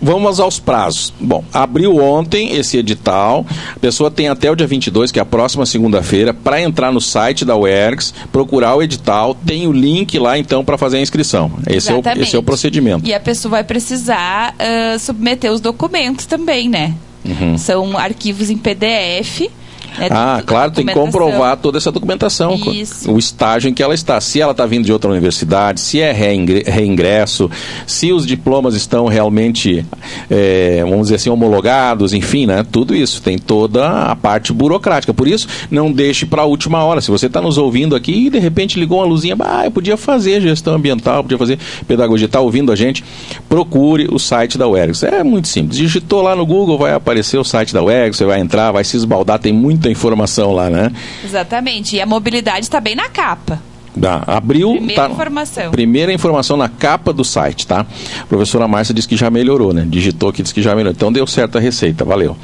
Vamos 0.00 0.40
aos 0.40 0.58
prazos. 0.58 1.12
Bom, 1.18 1.44
abriu 1.52 1.96
ontem 1.96 2.54
esse 2.56 2.76
edital. 2.76 3.46
A 3.74 3.78
pessoa 3.78 4.10
tem 4.10 4.28
até 4.28 4.50
o 4.50 4.54
dia 4.54 4.66
22, 4.66 5.10
que 5.10 5.18
é 5.18 5.22
a 5.22 5.26
próxima 5.26 5.64
segunda-feira, 5.64 6.34
para 6.34 6.60
entrar 6.60 6.92
no 6.92 7.00
site 7.00 7.44
da 7.44 7.56
UERGS, 7.56 8.12
procurar 8.30 8.74
o 8.76 8.82
edital. 8.82 9.34
Tem 9.34 9.66
o 9.66 9.72
link 9.72 10.18
lá, 10.18 10.38
então, 10.38 10.64
para 10.64 10.76
fazer 10.76 10.98
a 10.98 11.00
inscrição. 11.00 11.50
Esse 11.66 11.90
é, 11.90 11.94
o, 11.94 12.02
esse 12.20 12.36
é 12.36 12.38
o 12.38 12.42
procedimento. 12.42 13.06
E 13.06 13.14
a 13.14 13.20
pessoa 13.20 13.50
vai 13.50 13.64
precisar 13.64 14.54
uh, 14.54 14.98
submeter 14.98 15.50
os 15.50 15.60
documentos 15.60 16.26
também, 16.26 16.68
né? 16.68 16.94
Uhum. 17.24 17.58
São 17.58 17.98
arquivos 17.98 18.50
em 18.50 18.56
PDF 18.56 19.50
Né, 19.98 20.08
ah, 20.10 20.42
claro, 20.44 20.70
tem 20.70 20.84
que 20.84 20.92
comprovar 20.92 21.56
toda 21.56 21.78
essa 21.78 21.90
documentação. 21.90 22.54
Isso. 22.54 23.10
O 23.10 23.18
estágio 23.18 23.68
em 23.70 23.74
que 23.74 23.82
ela 23.82 23.94
está. 23.94 24.20
Se 24.20 24.40
ela 24.40 24.52
está 24.52 24.66
vindo 24.66 24.84
de 24.84 24.92
outra 24.92 25.10
universidade, 25.10 25.80
se 25.80 26.00
é 26.00 26.12
reingresso, 26.12 27.50
se 27.86 28.12
os 28.12 28.26
diplomas 28.26 28.74
estão 28.74 29.06
realmente, 29.06 29.84
é, 30.30 30.82
vamos 30.84 31.02
dizer 31.02 31.16
assim, 31.16 31.30
homologados, 31.30 32.12
enfim, 32.12 32.46
né? 32.46 32.64
Tudo 32.70 32.94
isso. 32.94 33.22
Tem 33.22 33.38
toda 33.38 34.10
a 34.10 34.16
parte 34.16 34.52
burocrática. 34.52 35.14
Por 35.14 35.28
isso, 35.28 35.48
não 35.70 35.90
deixe 35.90 36.26
para 36.26 36.42
a 36.42 36.44
última 36.44 36.82
hora. 36.84 37.00
Se 37.00 37.10
você 37.10 37.26
está 37.26 37.40
nos 37.40 37.58
ouvindo 37.58 37.94
aqui 37.94 38.26
e 38.26 38.30
de 38.30 38.38
repente 38.38 38.78
ligou 38.78 38.98
uma 38.98 39.06
luzinha, 39.06 39.36
ah, 39.40 39.64
eu 39.64 39.70
podia 39.70 39.96
fazer 39.96 40.40
gestão 40.40 40.74
ambiental, 40.74 41.22
podia 41.22 41.38
fazer 41.38 41.58
pedagogia, 41.86 42.26
está 42.26 42.40
ouvindo 42.40 42.72
a 42.72 42.76
gente, 42.76 43.04
procure 43.48 44.08
o 44.10 44.18
site 44.18 44.58
da 44.58 44.68
UERGS. 44.68 45.04
É 45.04 45.22
muito 45.22 45.48
simples. 45.48 45.78
Digitou 45.78 46.22
lá 46.22 46.34
no 46.34 46.44
Google, 46.44 46.78
vai 46.78 46.92
aparecer 46.92 47.38
o 47.38 47.44
site 47.44 47.72
da 47.72 47.82
UERGS, 47.82 48.18
você 48.18 48.24
vai 48.24 48.40
entrar, 48.40 48.72
vai 48.72 48.84
se 48.84 48.96
esbaldar, 48.96 49.38
tem 49.38 49.52
muita 49.52 49.85
informação 49.90 50.52
lá, 50.52 50.68
né? 50.70 50.90
Exatamente. 51.24 51.96
E 51.96 52.00
a 52.00 52.06
mobilidade 52.06 52.60
está 52.60 52.80
bem 52.80 52.94
na 52.94 53.08
capa. 53.08 53.60
Dá. 53.96 54.22
Abriu. 54.26 54.72
Primeira 54.72 55.02
tá, 55.02 55.10
informação. 55.10 55.70
Primeira 55.70 56.12
informação 56.12 56.56
na 56.56 56.68
capa 56.68 57.12
do 57.12 57.24
site, 57.24 57.66
tá? 57.66 57.86
A 58.20 58.26
professora 58.26 58.68
Márcia 58.68 58.94
disse 58.94 59.08
que 59.08 59.16
já 59.16 59.30
melhorou, 59.30 59.72
né? 59.72 59.86
Digitou 59.88 60.32
que 60.32 60.42
disse 60.42 60.52
que 60.52 60.60
já 60.60 60.74
melhorou. 60.74 60.92
Então 60.92 61.10
deu 61.10 61.26
certo 61.26 61.56
a 61.56 61.60
receita, 61.60 62.04
valeu. 62.04 62.36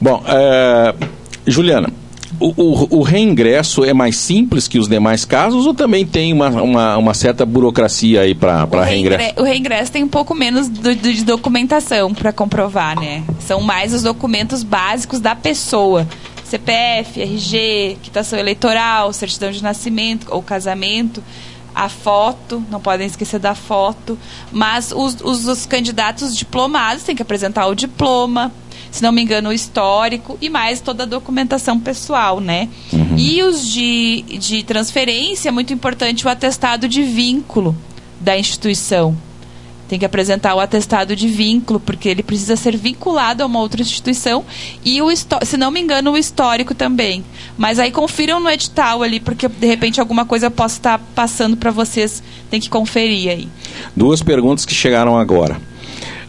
Bom, 0.00 0.24
é... 0.26 0.94
Juliana, 1.46 1.92
o, 2.40 2.52
o, 2.56 2.98
o, 2.98 3.02
reingresso 3.02 3.84
é 3.84 3.94
mais 3.94 4.16
simples 4.16 4.66
que 4.68 4.78
os 4.78 4.88
demais 4.88 5.24
casos 5.24 5.66
ou 5.66 5.72
também 5.72 6.04
tem 6.04 6.32
uma, 6.32 6.48
uma, 6.48 6.96
uma 6.96 7.14
certa 7.14 7.46
burocracia 7.46 8.22
aí 8.22 8.34
para 8.34 8.84
reingresso? 8.84 9.40
O 9.40 9.42
reingresso 9.42 9.92
tem 9.92 10.02
um 10.02 10.08
pouco 10.08 10.34
menos 10.34 10.68
do, 10.68 10.94
do, 10.94 11.12
de 11.12 11.24
documentação 11.24 12.12
para 12.12 12.32
comprovar, 12.32 12.98
né? 12.98 13.22
São 13.40 13.60
mais 13.60 13.94
os 13.94 14.02
documentos 14.02 14.62
básicos 14.62 15.20
da 15.20 15.34
pessoa. 15.34 16.06
CPF, 16.46 17.20
RG, 17.20 17.98
quitação 18.02 18.38
eleitoral, 18.38 19.12
certidão 19.12 19.50
de 19.50 19.62
nascimento 19.62 20.28
ou 20.30 20.42
casamento, 20.42 21.22
a 21.74 21.88
foto, 21.88 22.64
não 22.70 22.80
podem 22.80 23.06
esquecer 23.06 23.38
da 23.38 23.54
foto. 23.54 24.18
Mas 24.50 24.92
os, 24.92 25.16
os, 25.22 25.46
os 25.46 25.66
candidatos 25.66 26.36
diplomados 26.36 27.02
têm 27.02 27.14
que 27.14 27.22
apresentar 27.22 27.66
o 27.66 27.74
diploma, 27.74 28.52
se 28.90 29.02
não 29.02 29.12
me 29.12 29.20
engano, 29.20 29.50
o 29.50 29.52
histórico 29.52 30.38
e 30.40 30.48
mais 30.48 30.80
toda 30.80 31.02
a 31.02 31.06
documentação 31.06 31.78
pessoal, 31.78 32.40
né? 32.40 32.68
Uhum. 32.92 33.16
E 33.18 33.42
os 33.42 33.66
de, 33.66 34.22
de 34.38 34.62
transferência, 34.62 35.50
é 35.50 35.52
muito 35.52 35.72
importante 35.72 36.26
o 36.26 36.30
atestado 36.30 36.88
de 36.88 37.02
vínculo 37.02 37.76
da 38.20 38.38
instituição. 38.38 39.16
Tem 39.88 39.98
que 39.98 40.04
apresentar 40.04 40.54
o 40.54 40.60
atestado 40.60 41.14
de 41.14 41.28
vínculo, 41.28 41.78
porque 41.78 42.08
ele 42.08 42.22
precisa 42.22 42.56
ser 42.56 42.76
vinculado 42.76 43.42
a 43.42 43.46
uma 43.46 43.60
outra 43.60 43.80
instituição. 43.80 44.44
E, 44.84 45.00
o 45.00 45.08
se 45.14 45.56
não 45.56 45.70
me 45.70 45.80
engano, 45.80 46.12
o 46.12 46.18
histórico 46.18 46.74
também. 46.74 47.24
Mas 47.56 47.78
aí 47.78 47.90
confiram 47.90 48.40
no 48.40 48.50
edital 48.50 49.02
ali, 49.02 49.20
porque 49.20 49.48
de 49.48 49.66
repente 49.66 50.00
alguma 50.00 50.24
coisa 50.24 50.46
eu 50.46 50.50
posso 50.50 50.76
estar 50.76 50.98
passando 51.14 51.56
para 51.56 51.70
vocês. 51.70 52.22
Tem 52.50 52.60
que 52.60 52.68
conferir 52.68 53.30
aí. 53.30 53.48
Duas 53.94 54.22
perguntas 54.22 54.64
que 54.64 54.74
chegaram 54.74 55.16
agora. 55.16 55.60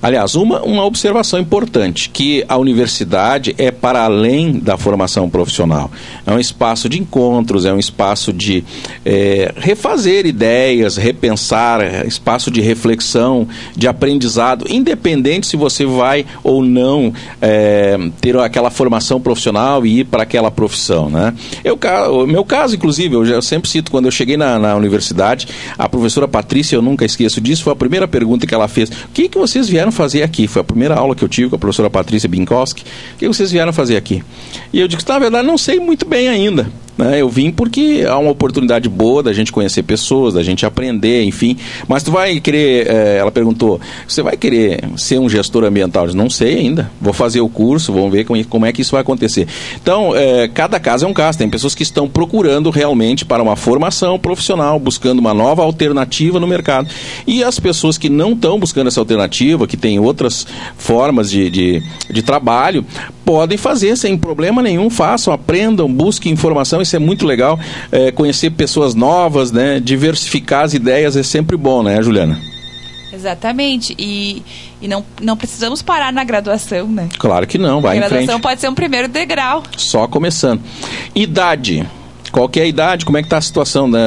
Aliás, 0.02 0.36
uma, 0.36 0.62
uma 0.62 0.86
observação 0.86 1.40
importante, 1.40 2.10
que 2.10 2.44
a 2.48 2.58
universidade 2.58 3.56
é 3.58 3.72
para 3.72 4.04
além 4.04 4.60
da 4.60 4.78
formação 4.78 5.30
profissional. 5.30 5.90
É 6.26 6.32
um 6.32 6.40
espaço 6.40 6.88
de 6.88 7.00
encontros, 7.00 7.66
é 7.66 7.74
um 7.74 7.80
espaço 7.80 8.32
de 8.32 8.64
é, 9.06 9.52
refazer 9.58 10.26
ideias, 10.26 10.98
repensar, 10.98 12.06
espaço 12.06 12.52
de 12.52 12.62
reflexão, 12.62 13.48
de 13.76 13.88
aprendizado, 13.88 14.66
independente 14.70 15.48
se 15.48 15.58
você 15.58 15.86
vai 15.86 16.26
ou 16.44 16.64
não 16.64 17.12
é, 17.42 17.98
ter 18.22 18.38
aquela 18.38 18.70
formação 18.70 19.20
profissional 19.20 19.86
e 19.86 20.02
ir 20.02 20.06
para 20.06 20.24
aquela 20.24 20.52
profissão. 20.52 21.10
Né? 21.10 21.34
Eu, 21.64 21.80
o 22.12 22.28
meu 22.28 22.46
caso, 22.46 22.76
inclusive, 22.76 23.16
eu, 23.16 23.26
eu 23.26 23.42
sempre 23.42 23.70
cito, 23.70 23.90
quando 23.92 24.06
eu 24.06 24.12
cheguei 24.12 24.38
na, 24.38 24.60
na 24.60 24.76
universidade, 24.76 25.48
a 25.78 25.90
professora 25.90 26.28
Patrícia, 26.28 26.76
eu 26.76 26.82
nunca 26.82 27.06
esqueço 27.06 27.42
disso, 27.42 27.64
foi 27.64 27.74
a 27.74 27.76
primeira 27.76 28.08
pergunta 28.08 28.46
que 28.46 28.54
ela 28.54 28.68
fez. 28.68 28.90
O 28.90 29.10
que, 29.14 29.28
que 29.28 29.38
vocês 29.38 29.68
vieram 29.68 29.87
vieram 29.88 29.92
fazer 29.92 30.24
aqui? 30.24 30.48
Foi 30.48 30.62
a 30.62 30.66
primeira 30.66 30.96
aula 30.96 31.16
que 31.16 31.24
eu 31.24 31.30
tive 31.30 31.50
com 31.50 31.56
a 31.56 31.60
professora 31.60 31.90
Patrícia 31.90 32.30
Binkowski. 32.30 32.84
O 33.16 33.18
que 33.18 33.28
vocês 33.28 33.52
vieram 33.52 33.74
fazer 33.74 33.98
aqui? 33.98 34.24
E 34.72 34.80
eu 34.80 34.88
disse, 34.88 35.08
na 35.08 35.20
verdade, 35.20 35.48
não 35.48 35.58
sei 35.58 35.80
muito 35.80 36.06
bem 36.06 36.28
ainda. 36.28 36.70
Né? 36.98 37.22
Eu 37.22 37.30
vim 37.30 37.52
porque 37.52 38.04
há 38.08 38.18
uma 38.18 38.32
oportunidade 38.32 38.90
boa 38.90 39.22
da 39.22 39.32
gente 39.32 39.52
conhecer 39.52 39.84
pessoas, 39.84 40.34
da 40.34 40.44
gente 40.44 40.66
aprender, 40.66 41.24
enfim. 41.24 41.58
Mas 41.88 42.04
tu 42.04 42.12
vai 42.12 42.40
querer, 42.40 42.88
eh, 42.88 43.18
ela 43.20 43.32
perguntou, 43.32 43.80
você 44.08 44.22
vai 44.22 44.36
querer 44.36 44.84
ser 44.98 45.20
um 45.20 45.30
gestor 45.30 45.64
ambiental? 45.64 46.04
Eu 46.04 46.08
disse, 46.08 46.18
não 46.18 46.30
sei 46.30 46.58
ainda. 46.58 46.90
Vou 47.00 47.14
fazer 47.14 47.42
o 47.42 47.50
curso, 47.50 47.94
vamos 47.94 48.12
ver 48.12 48.26
como, 48.26 48.44
como 48.46 48.66
é 48.66 48.72
que 48.72 48.82
isso 48.82 48.92
vai 48.92 49.02
acontecer. 49.02 49.48
Então, 49.82 50.16
eh, 50.16 50.50
cada 50.54 50.80
caso 50.80 51.06
é 51.06 51.08
um 51.08 51.14
caso. 51.14 51.38
Tem 51.38 51.50
pessoas 51.50 51.76
que 51.76 51.84
estão 51.84 52.08
procurando 52.10 52.70
realmente 52.70 53.26
para 53.26 53.44
uma 53.44 53.56
formação 53.56 54.18
profissional, 54.18 54.80
buscando 54.80 55.20
uma 55.20 55.34
nova 55.34 55.64
alternativa 55.64 56.40
no 56.40 56.48
mercado. 56.48 56.90
E 57.26 57.44
as 57.44 57.60
pessoas 57.60 57.98
que 57.98 58.10
não 58.10 58.32
estão 58.34 58.60
buscando 58.60 58.88
essa 58.88 59.00
alternativa, 59.00 59.68
que 59.68 59.78
têm 59.78 60.00
outras 60.00 60.48
formas 60.78 61.30
de, 61.30 61.50
de, 61.50 61.84
de 62.10 62.22
trabalho, 62.24 62.86
podem 63.28 63.58
fazer 63.58 63.98
sem 63.98 64.18
problema 64.18 64.64
nenhum, 64.64 64.90
façam, 64.90 65.34
aprendam, 65.34 65.92
busquem 65.92 66.32
informação 66.32 66.82
isso 66.82 66.96
é 66.96 67.00
muito 67.00 67.26
legal. 67.26 67.60
É, 67.92 68.10
conhecer 68.10 68.52
pessoas 68.52 68.96
novas, 68.96 69.52
né? 69.52 69.82
Diversificar 69.82 70.64
as 70.64 70.74
ideias 70.74 71.18
é 71.18 71.24
sempre 71.24 71.58
bom, 71.58 71.84
né, 71.84 72.02
Juliana? 72.02 72.40
Exatamente. 73.12 73.94
E, 74.00 74.42
e 74.82 74.88
não, 74.88 75.04
não 75.22 75.36
precisamos 75.36 75.82
parar 75.82 76.14
na 76.14 76.24
graduação, 76.24 76.88
né? 76.88 77.10
Claro 77.20 77.46
que 77.46 77.58
não, 77.58 77.82
vai 77.82 77.98
a 77.98 78.00
em 78.00 78.00
frente. 78.08 78.12
Graduação 78.12 78.40
pode 78.40 78.62
ser 78.62 78.70
um 78.70 78.76
primeiro 78.76 79.10
degrau. 79.10 79.62
Só 79.76 80.08
começando. 80.08 80.62
Idade. 81.14 81.86
Qual 82.32 82.50
é 82.56 82.62
a 82.62 82.66
idade? 82.66 83.06
Como 83.06 83.18
é 83.18 83.22
que 83.22 83.28
está 83.28 83.38
a 83.38 83.42
situação? 83.42 83.88
Né? 83.88 84.00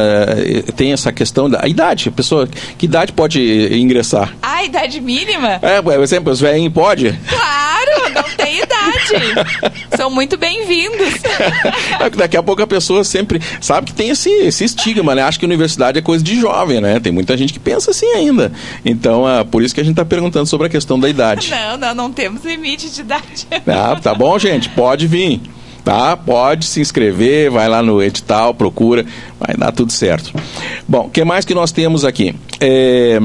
Tem 0.76 0.92
essa 0.92 1.12
questão 1.12 1.48
da 1.48 1.66
idade. 1.66 2.08
A 2.08 2.12
pessoa, 2.12 2.46
que 2.46 2.86
idade 2.86 3.12
pode 3.12 3.40
ingressar? 3.72 4.34
A 4.42 4.64
idade 4.64 5.00
mínima? 5.00 5.58
É, 5.62 5.80
por 5.80 6.00
exemplo, 6.00 6.32
os 6.32 6.40
velhinhos 6.40 6.72
pode? 6.72 7.18
Claro, 7.28 8.14
não 8.14 8.22
tem 8.36 8.58
idade. 8.58 9.80
São 9.96 10.10
muito 10.10 10.36
bem-vindos. 10.36 11.14
É, 12.00 12.10
daqui 12.10 12.36
a 12.36 12.42
pouco 12.42 12.62
a 12.62 12.66
pessoa 12.66 13.04
sempre 13.04 13.40
sabe 13.60 13.86
que 13.88 13.92
tem 13.92 14.10
esse, 14.10 14.30
esse 14.30 14.64
estigma, 14.64 15.14
né? 15.14 15.22
Acha 15.22 15.38
que 15.38 15.44
universidade 15.44 15.98
é 15.98 16.02
coisa 16.02 16.22
de 16.22 16.38
jovem, 16.38 16.80
né? 16.80 17.00
Tem 17.00 17.12
muita 17.12 17.36
gente 17.36 17.52
que 17.52 17.58
pensa 17.58 17.90
assim 17.90 18.06
ainda. 18.12 18.52
Então, 18.84 19.28
é 19.28 19.44
por 19.44 19.62
isso 19.62 19.74
que 19.74 19.80
a 19.80 19.84
gente 19.84 19.92
está 19.92 20.04
perguntando 20.04 20.46
sobre 20.46 20.66
a 20.66 20.70
questão 20.70 20.98
da 20.98 21.08
idade. 21.08 21.50
Não, 21.50 21.76
não, 21.76 21.94
não 21.94 22.12
temos 22.12 22.44
limite 22.44 22.90
de 22.90 23.00
idade. 23.00 23.46
Ah, 23.66 23.96
tá 24.00 24.14
bom, 24.14 24.38
gente? 24.38 24.68
Pode 24.70 25.06
vir 25.06 25.40
tá? 25.90 26.16
Pode 26.16 26.66
se 26.66 26.80
inscrever, 26.80 27.50
vai 27.50 27.68
lá 27.68 27.82
no 27.82 28.00
edital, 28.00 28.54
procura, 28.54 29.04
vai 29.40 29.56
dar 29.56 29.72
tudo 29.72 29.90
certo. 29.90 30.32
Bom, 30.86 31.06
o 31.06 31.10
que 31.10 31.24
mais 31.24 31.44
que 31.44 31.52
nós 31.52 31.72
temos 31.72 32.04
aqui? 32.04 32.32
É, 32.60 33.18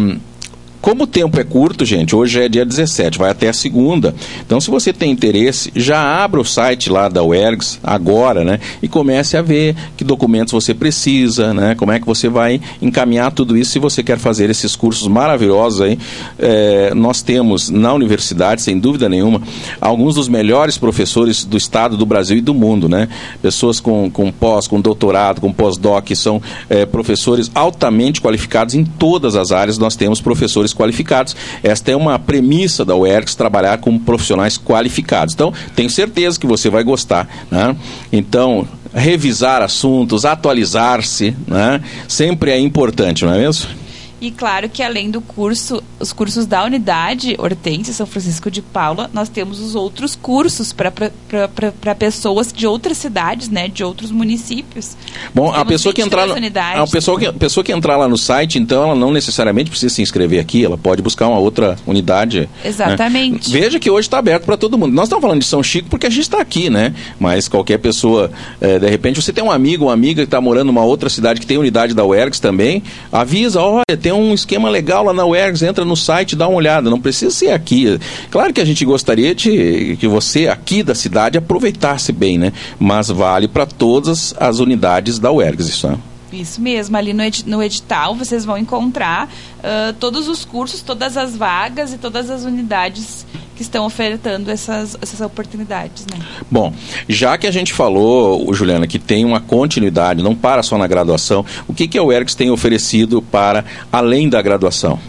como 0.85 1.05
o 1.05 1.07
tempo 1.07 1.39
é 1.39 1.43
curto, 1.43 1.83
gente, 1.83 2.15
hoje 2.15 2.39
é 2.39 2.47
dia 2.47 2.63
17, 2.63 3.17
vai 3.17 3.31
até 3.31 3.51
segunda. 3.51 4.13
Então, 4.45 4.61
se 4.61 4.69
você 4.69 4.93
tem 4.93 5.09
interesse, 5.09 5.71
já 5.75 5.99
abra 6.23 6.39
o 6.39 6.45
site 6.45 6.91
lá 6.91 7.09
da 7.09 7.23
UERGS 7.23 7.79
agora, 7.83 8.43
né? 8.43 8.59
E 8.83 8.87
comece 8.87 9.35
a 9.35 9.41
ver 9.41 9.75
que 9.97 10.03
documentos 10.03 10.53
você 10.53 10.75
precisa, 10.75 11.55
né? 11.55 11.73
Como 11.73 11.91
é 11.91 11.99
que 11.99 12.05
você 12.05 12.29
vai 12.29 12.61
encaminhar 12.79 13.31
tudo 13.31 13.57
isso 13.57 13.71
se 13.71 13.79
você 13.79 14.03
quer 14.03 14.19
fazer 14.19 14.47
esses 14.51 14.75
cursos 14.75 15.07
maravilhosos 15.07 15.81
aí. 15.81 15.97
É, 16.37 16.93
nós 16.93 17.23
temos 17.23 17.71
na 17.71 17.91
universidade, 17.91 18.61
sem 18.61 18.77
dúvida 18.77 19.09
nenhuma, 19.09 19.41
alguns 19.81 20.13
dos 20.13 20.27
melhores 20.27 20.77
professores 20.77 21.45
do 21.45 21.57
estado, 21.57 21.97
do 21.97 22.05
Brasil 22.05 22.37
e 22.37 22.41
do 22.41 22.53
mundo, 22.53 22.87
né? 22.87 23.09
Pessoas 23.41 23.79
com, 23.79 24.07
com 24.11 24.31
pós, 24.31 24.67
com 24.67 24.79
doutorado, 24.79 25.41
com 25.41 25.51
pós-doc, 25.51 26.11
são 26.13 26.39
é, 26.69 26.85
professores 26.85 27.49
altamente 27.55 28.21
qualificados 28.21 28.75
em 28.75 28.85
todas 28.85 29.35
as 29.35 29.51
áreas. 29.51 29.79
Nós 29.79 29.95
temos 29.95 30.21
professores 30.21 30.74
qualificados. 30.75 31.35
Esta 31.63 31.91
é 31.91 31.95
uma 31.95 32.19
premissa 32.19 32.85
da 32.85 32.95
UERGS, 32.95 33.35
trabalhar 33.35 33.77
com 33.79 33.97
profissionais 33.97 34.57
qualificados. 34.57 35.33
Então, 35.33 35.53
tenho 35.75 35.89
certeza 35.89 36.39
que 36.39 36.45
você 36.45 36.69
vai 36.69 36.83
gostar. 36.83 37.27
Né? 37.49 37.75
Então, 38.11 38.67
revisar 38.93 39.61
assuntos, 39.61 40.25
atualizar-se, 40.25 41.35
né? 41.47 41.81
sempre 42.07 42.51
é 42.51 42.59
importante, 42.59 43.25
não 43.25 43.33
é 43.33 43.39
mesmo? 43.39 43.84
E 44.21 44.31
claro 44.31 44.69
que 44.69 44.81
além 44.81 45.11
do 45.11 45.19
curso, 45.21 45.83
os 45.99 46.13
cursos 46.13 46.45
da 46.45 46.63
unidade 46.63 47.35
Hortência 47.37 47.93
São 47.93 48.05
Francisco 48.05 48.49
de 48.49 48.61
Paula, 48.61 49.09
nós 49.13 49.29
temos 49.29 49.59
os 49.59 49.75
outros 49.75 50.15
cursos 50.15 50.73
para 50.73 51.95
pessoas 51.95 52.51
de 52.51 52.65
outras 52.65 52.97
cidades, 52.97 53.49
né, 53.49 53.67
de 53.67 53.83
outros 53.83 54.11
municípios. 54.11 54.95
Bom, 55.33 55.51
a 55.53 55.65
pessoa 55.65 55.93
que 55.93 56.01
entrar 56.01 56.27
no, 56.27 56.35
a 56.35 56.87
pessoa 56.87 57.19
que, 57.19 57.25
a 57.25 57.33
pessoa 57.33 57.63
que 57.63 57.71
entrar 57.71 57.97
lá 57.97 58.07
no 58.07 58.17
site, 58.17 58.57
então 58.57 58.83
ela 58.83 58.95
não 58.95 59.11
necessariamente 59.11 59.69
precisa 59.69 59.93
se 59.93 60.01
inscrever 60.01 60.39
aqui, 60.39 60.63
ela 60.63 60.77
pode 60.77 61.01
buscar 61.01 61.27
uma 61.27 61.39
outra 61.39 61.77
unidade. 61.85 62.41
Né? 62.41 62.47
Exatamente. 62.63 63.51
Né? 63.51 63.59
Veja 63.59 63.79
que 63.79 63.89
hoje 63.89 64.07
está 64.07 64.17
aberto 64.19 64.45
para 64.45 64.57
todo 64.57 64.77
mundo. 64.77 64.93
Nós 64.93 65.05
estamos 65.05 65.21
falando 65.21 65.39
de 65.39 65.45
São 65.45 65.61
Chico 65.61 65.89
porque 65.89 66.07
a 66.07 66.09
gente 66.09 66.23
está 66.23 66.39
aqui, 66.39 66.69
né? 66.69 66.93
Mas 67.19 67.47
qualquer 67.47 67.79
pessoa, 67.79 68.31
é, 68.61 68.79
de 68.79 68.89
repente, 68.89 69.21
você 69.21 69.33
tem 69.33 69.43
um 69.43 69.51
amigo, 69.51 69.85
uma 69.85 69.93
amiga 69.93 70.21
que 70.21 70.27
está 70.27 70.39
morando 70.39 70.67
numa 70.67 70.83
outra 70.83 71.09
cidade 71.09 71.39
que 71.39 71.45
tem 71.45 71.57
unidade 71.57 71.93
da 71.93 72.05
UERGS 72.05 72.39
também, 72.39 72.81
avisa, 73.11 73.61
olha, 73.61 73.97
tem 74.05 74.13
um 74.13 74.35
esquema 74.35 74.69
legal 74.69 75.03
lá 75.03 75.11
na 75.11 75.25
UERGS, 75.25 75.63
entra 75.63 75.83
no 75.83 75.95
site, 75.95 76.35
dá 76.35 76.47
uma 76.47 76.57
olhada, 76.57 76.91
não 76.91 77.01
precisa 77.01 77.31
ser 77.31 77.49
aqui. 77.49 77.99
Claro 78.29 78.53
que 78.53 78.61
a 78.61 78.65
gente 78.65 78.85
gostaria 78.85 79.33
de 79.33 79.97
que 79.99 80.07
você 80.07 80.47
aqui 80.47 80.83
da 80.83 80.93
cidade 80.93 81.39
aproveitasse 81.39 82.11
bem, 82.11 82.37
né? 82.37 82.53
Mas 82.77 83.07
vale 83.07 83.47
para 83.47 83.65
todas 83.65 84.35
as 84.39 84.59
unidades 84.59 85.17
da 85.17 85.31
UERGS, 85.31 85.69
isso, 85.69 85.87
né? 85.87 85.97
Isso 86.31 86.61
mesmo, 86.61 86.95
ali 86.95 87.13
no, 87.13 87.23
ed 87.23 87.45
no 87.47 87.63
edital 87.63 88.13
vocês 88.13 88.45
vão 88.45 88.59
encontrar 88.59 89.27
uh, 89.27 89.93
todos 89.99 90.27
os 90.27 90.45
cursos, 90.45 90.83
todas 90.83 91.17
as 91.17 91.35
vagas 91.35 91.91
e 91.91 91.97
todas 91.97 92.29
as 92.29 92.43
unidades 92.43 93.25
que 93.55 93.61
estão 93.61 93.85
ofertando 93.85 94.51
essas, 94.51 94.97
essas 95.01 95.21
oportunidades. 95.21 96.05
Né? 96.11 96.19
Bom, 96.51 96.73
já 97.07 97.37
que 97.37 97.47
a 97.47 97.51
gente 97.51 97.73
falou, 97.73 98.53
Juliana, 98.53 98.85
que 98.85 98.99
tem 98.99 99.23
uma 99.23 99.39
continuidade, 99.39 100.21
não 100.21 100.35
para 100.35 100.61
só 100.61 100.77
na 100.77 100.85
graduação, 100.85 101.45
o 101.67 101.73
que, 101.73 101.87
que 101.87 101.97
a 101.97 102.03
UERGS 102.03 102.35
tem 102.35 102.51
oferecido 102.51 103.21
para 103.21 103.63
além 103.91 104.27
da 104.27 104.41
graduação? 104.41 104.99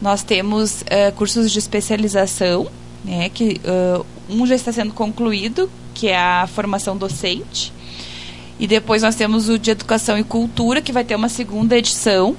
Nós 0.00 0.22
temos 0.22 0.80
uh, 0.82 1.12
cursos 1.14 1.52
de 1.52 1.58
especialização, 1.58 2.66
né, 3.04 3.28
que 3.28 3.60
uh, 3.64 4.04
um 4.28 4.46
já 4.46 4.54
está 4.54 4.72
sendo 4.72 4.92
concluído, 4.92 5.70
que 5.94 6.08
é 6.08 6.16
a 6.16 6.46
formação 6.46 6.96
docente. 6.96 7.72
E 8.58 8.66
depois 8.66 9.02
nós 9.02 9.14
temos 9.14 9.48
o 9.48 9.58
de 9.58 9.70
Educação 9.70 10.18
e 10.18 10.24
Cultura, 10.24 10.80
que 10.80 10.92
vai 10.92 11.04
ter 11.04 11.14
uma 11.14 11.28
segunda 11.28 11.76
edição. 11.76 12.36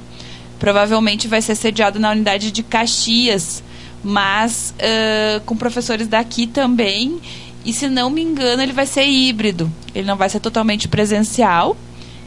Provavelmente 0.59 1.27
vai 1.27 1.41
ser 1.41 1.55
sediado 1.55 1.99
na 1.99 2.11
unidade 2.11 2.51
de 2.51 2.63
Caxias, 2.63 3.63
mas 4.03 4.73
uh, 4.77 5.41
com 5.45 5.55
professores 5.55 6.07
daqui 6.07 6.45
também. 6.45 7.19
E 7.65 7.71
se 7.71 7.87
não 7.87 8.09
me 8.09 8.21
engano, 8.21 8.61
ele 8.61 8.73
vai 8.73 8.85
ser 8.85 9.05
híbrido. 9.05 9.71
Ele 9.95 10.05
não 10.05 10.17
vai 10.17 10.29
ser 10.29 10.39
totalmente 10.39 10.87
presencial. 10.87 11.77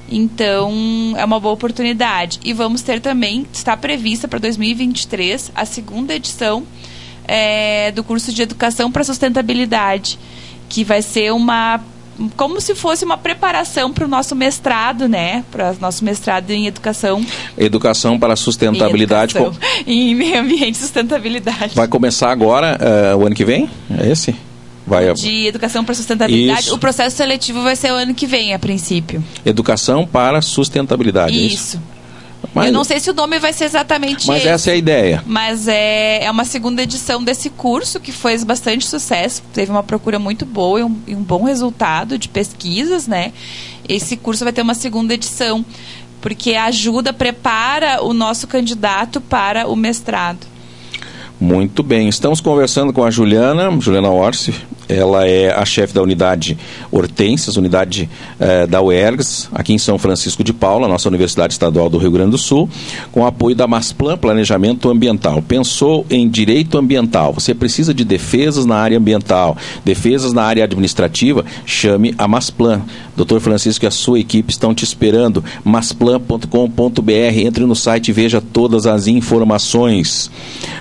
Então, 0.09 0.73
é 1.16 1.25
uma 1.25 1.38
boa 1.38 1.52
oportunidade. 1.52 2.40
E 2.45 2.52
vamos 2.52 2.80
ter 2.83 3.00
também, 3.00 3.47
está 3.52 3.76
prevista 3.76 4.26
para 4.28 4.38
2023, 4.38 5.50
a 5.54 5.64
segunda 5.64 6.14
edição 6.14 6.64
é, 7.26 7.90
do 7.90 8.04
curso 8.04 8.33
de 8.33 8.42
Educação 8.42 8.90
para 8.90 9.02
Sustentabilidade, 9.04 10.18
que 10.68 10.85
vai 10.85 11.02
ser 11.02 11.33
uma 11.33 11.80
como 12.37 12.61
se 12.61 12.75
fosse 12.75 13.04
uma 13.04 13.16
preparação 13.16 13.92
para 13.92 14.04
o 14.04 14.08
nosso 14.08 14.35
mestrado, 14.35 15.08
né? 15.08 15.44
Para 15.50 15.73
o 15.73 15.76
nosso 15.80 16.04
mestrado 16.04 16.50
em 16.50 16.66
educação. 16.66 17.25
Educação 17.56 18.18
para 18.18 18.37
sustentabilidade. 18.37 19.37
Em, 19.37 19.42
educação, 19.42 19.61
em 19.87 20.14
meio 20.14 20.40
ambiente 20.40 20.75
e 20.75 20.78
sustentabilidade. 20.78 21.75
Vai 21.75 21.88
começar 21.88 22.30
agora, 22.30 22.78
uh, 23.14 23.16
o 23.18 23.26
ano 23.26 23.35
que 23.35 23.44
vem? 23.44 23.68
É 23.99 24.11
esse? 24.11 24.35
Vai... 24.87 25.12
De 25.14 25.46
educação 25.46 25.85
para 25.85 25.94
sustentabilidade. 25.94 26.61
Isso. 26.61 26.75
O 26.75 26.78
processo 26.78 27.16
seletivo 27.16 27.62
vai 27.62 27.75
ser 27.75 27.90
o 27.90 27.96
ano 27.96 28.14
que 28.14 28.26
vem, 28.26 28.54
a 28.54 28.58
princípio. 28.58 29.23
Educação 29.44 30.06
para 30.06 30.40
sustentabilidade. 30.40 31.35
Isso. 31.35 31.76
É 31.76 31.80
isso? 31.80 31.95
Mas, 32.56 32.68
eu 32.68 32.72
não 32.72 32.84
sei 32.84 32.98
se 32.98 33.10
o 33.10 33.12
nome 33.12 33.38
vai 33.38 33.52
ser 33.52 33.64
exatamente 33.64 34.26
Mas 34.26 34.38
esse, 34.38 34.48
essa 34.48 34.70
é 34.70 34.72
a 34.72 34.76
ideia. 34.76 35.22
Mas 35.26 35.68
é, 35.68 36.25
é 36.25 36.30
uma 36.30 36.46
segunda 36.46 36.82
edição 36.82 37.22
desse 37.22 37.50
curso 37.50 38.00
que 38.00 38.10
fez 38.10 38.44
bastante 38.44 38.86
sucesso. 38.86 39.42
Teve 39.52 39.70
uma 39.70 39.82
procura 39.82 40.18
muito 40.18 40.46
boa 40.46 40.80
e 40.80 40.82
um, 40.82 40.96
e 41.06 41.14
um 41.14 41.22
bom 41.22 41.44
resultado 41.44 42.16
de 42.16 42.30
pesquisas, 42.30 43.06
né? 43.06 43.34
Esse 43.86 44.16
curso 44.16 44.42
vai 44.42 44.54
ter 44.54 44.62
uma 44.62 44.75
segunda 44.75 45.12
edição, 45.12 45.62
porque 46.22 46.54
ajuda, 46.54 47.12
prepara 47.12 48.02
o 48.02 48.14
nosso 48.14 48.46
candidato 48.46 49.20
para 49.20 49.68
o 49.68 49.76
mestrado. 49.76 50.46
Muito 51.38 51.82
bem, 51.82 52.08
estamos 52.08 52.40
conversando 52.40 52.90
com 52.90 53.04
a 53.04 53.10
Juliana, 53.10 53.71
Juliana 53.78 54.08
Orsi, 54.08 54.54
ela 54.88 55.26
é 55.26 55.52
a 55.52 55.64
chefe 55.64 55.92
da 55.92 56.02
unidade 56.02 56.56
Hortências, 56.90 57.56
unidade 57.56 58.08
eh, 58.38 58.66
da 58.66 58.80
UERGS, 58.80 59.49
aqui 59.52 59.72
em 59.72 59.78
São 59.78 59.99
Francisco 59.99 60.44
de 60.44 60.52
Paula, 60.52 60.88
nossa 60.88 61.08
Universidade 61.08 61.52
Estadual 61.52 61.88
do 61.88 61.99
Rio 61.99 62.10
Grande 62.10 62.30
do 62.30 62.38
Sul, 62.38 62.68
com 63.10 63.26
apoio 63.26 63.56
da 63.56 63.66
Masplan 63.66 64.16
Planejamento 64.16 64.90
Ambiental. 64.90 65.42
Pensou 65.42 66.06
em 66.08 66.28
direito 66.28 66.78
ambiental, 66.78 67.32
você 67.32 67.54
precisa 67.54 67.92
de 67.92 68.04
defesas 68.04 68.64
na 68.64 68.76
área 68.76 68.99
ambiental, 68.99 69.56
defesas 69.84 70.32
na 70.32 70.42
área 70.42 70.64
administrativa, 70.64 71.44
chame 71.64 72.14
a 72.16 72.28
Masplan. 72.28 72.82
Doutor 73.16 73.40
Francisco 73.40 73.84
e 73.84 73.88
a 73.88 73.90
sua 73.90 74.20
equipe 74.20 74.52
estão 74.52 74.75
te 74.75 74.84
esperando. 74.84 75.42
masplan.com.br, 75.64 77.12
entre 77.38 77.64
no 77.64 77.75
site 77.75 78.08
e 78.08 78.12
veja 78.12 78.42
todas 78.42 78.86
as 78.86 79.06
informações. 79.06 80.30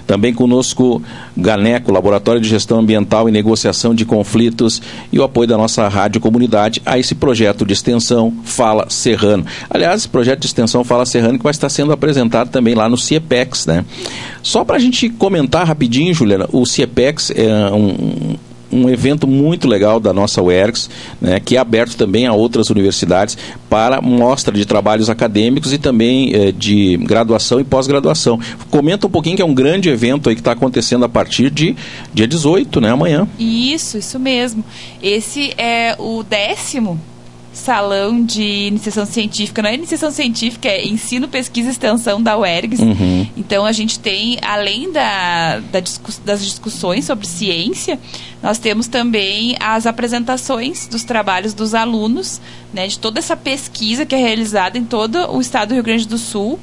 Também 0.05 0.33
conosco 0.33 1.01
Ganeco, 1.35 1.91
Laboratório 1.91 2.41
de 2.41 2.49
Gestão 2.49 2.79
Ambiental 2.79 3.29
e 3.29 3.31
Negociação 3.31 3.94
de 3.95 4.05
conflitos 4.05 4.81
e 5.11 5.19
o 5.19 5.23
apoio 5.23 5.47
da 5.47 5.57
nossa 5.57 5.87
rádio 5.87 6.21
comunidade 6.21 6.81
a 6.85 6.99
esse 6.99 7.15
projeto 7.15 7.65
de 7.65 7.73
extensão 7.73 8.33
Fala 8.43 8.87
Serrano. 8.89 9.45
Aliás, 9.69 10.01
esse 10.01 10.09
projeto 10.09 10.41
de 10.41 10.47
extensão 10.47 10.83
Fala 10.83 11.05
Serrano 11.05 11.37
que 11.37 11.43
vai 11.43 11.51
estar 11.51 11.69
sendo 11.69 11.91
apresentado 11.91 12.49
também 12.49 12.75
lá 12.75 12.89
no 12.89 12.97
CIEPEX, 12.97 13.65
né? 13.65 13.85
Só 14.43 14.63
para 14.63 14.75
a 14.75 14.79
gente 14.79 15.09
comentar 15.09 15.65
rapidinho, 15.65 16.13
Juliana, 16.13 16.47
o 16.51 16.65
CIEPEX 16.65 17.31
é 17.31 17.71
um, 17.71 18.35
um 18.75 18.89
evento 18.89 19.25
muito 19.27 19.67
legal 19.67 19.99
da 19.99 20.11
nossa 20.11 20.41
UERGS, 20.41 20.89
né, 21.21 21.39
que 21.39 21.55
é 21.55 21.59
aberto 21.59 21.95
também 21.95 22.27
a 22.27 22.33
outras 22.33 22.69
universidades 22.69 23.37
para 23.69 24.01
mostra 24.01 24.53
de 24.53 24.65
trabalhos 24.65 25.09
acadêmicos 25.09 25.71
e 25.73 25.77
também 25.77 26.33
eh, 26.33 26.51
de 26.51 26.97
graduação 26.97 27.59
e 27.59 27.63
pós-graduação. 27.63 28.39
Comenta 28.69 29.07
um 29.07 29.09
pouquinho 29.09 29.35
que 29.35 29.41
é 29.41 29.45
um 29.45 29.53
grande 29.53 29.89
evento 29.89 30.29
aí 30.29 30.35
que 30.35 30.41
está 30.41 30.51
acontecendo 30.51 31.05
a 31.05 31.09
partir 31.09 31.49
de 31.49 31.75
dia 32.13 32.27
18, 32.27 32.81
né, 32.81 32.91
amanhã. 32.91 33.27
Isso, 33.39 33.97
isso 33.97 34.19
mesmo. 34.19 34.63
Esse 35.01 35.53
é 35.57 35.95
o 35.97 36.23
décimo 36.23 36.99
salão 37.55 38.21
de 38.23 38.67
iniciação 38.67 39.05
científica. 39.05 39.61
Não 39.61 39.69
é 39.69 39.73
iniciação 39.73 40.11
científica, 40.11 40.67
é 40.67 40.85
ensino, 40.85 41.27
pesquisa 41.27 41.69
e 41.69 41.71
extensão 41.71 42.21
da 42.21 42.37
UERGS. 42.37 42.81
Uhum. 42.81 43.27
Então, 43.35 43.65
a 43.65 43.71
gente 43.71 43.97
tem, 43.97 44.37
além 44.41 44.91
da, 44.91 45.59
da 45.71 45.79
discuss, 45.79 46.21
das 46.23 46.43
discussões 46.43 47.05
sobre 47.05 47.25
ciência, 47.25 47.97
nós 48.43 48.59
temos 48.59 48.87
também 48.87 49.55
as 49.59 49.87
apresentações 49.87 50.85
dos 50.87 51.03
trabalhos 51.03 51.53
dos 51.53 51.73
alunos, 51.73 52.41
né, 52.73 52.87
de 52.87 52.99
toda 52.99 53.19
essa 53.19 53.37
pesquisa 53.37 54.05
que 54.05 54.13
é 54.13 54.17
realizada 54.17 54.77
em 54.77 54.83
todo 54.83 55.17
o 55.31 55.39
estado 55.39 55.69
do 55.69 55.75
Rio 55.75 55.83
Grande 55.83 56.07
do 56.07 56.17
Sul. 56.17 56.59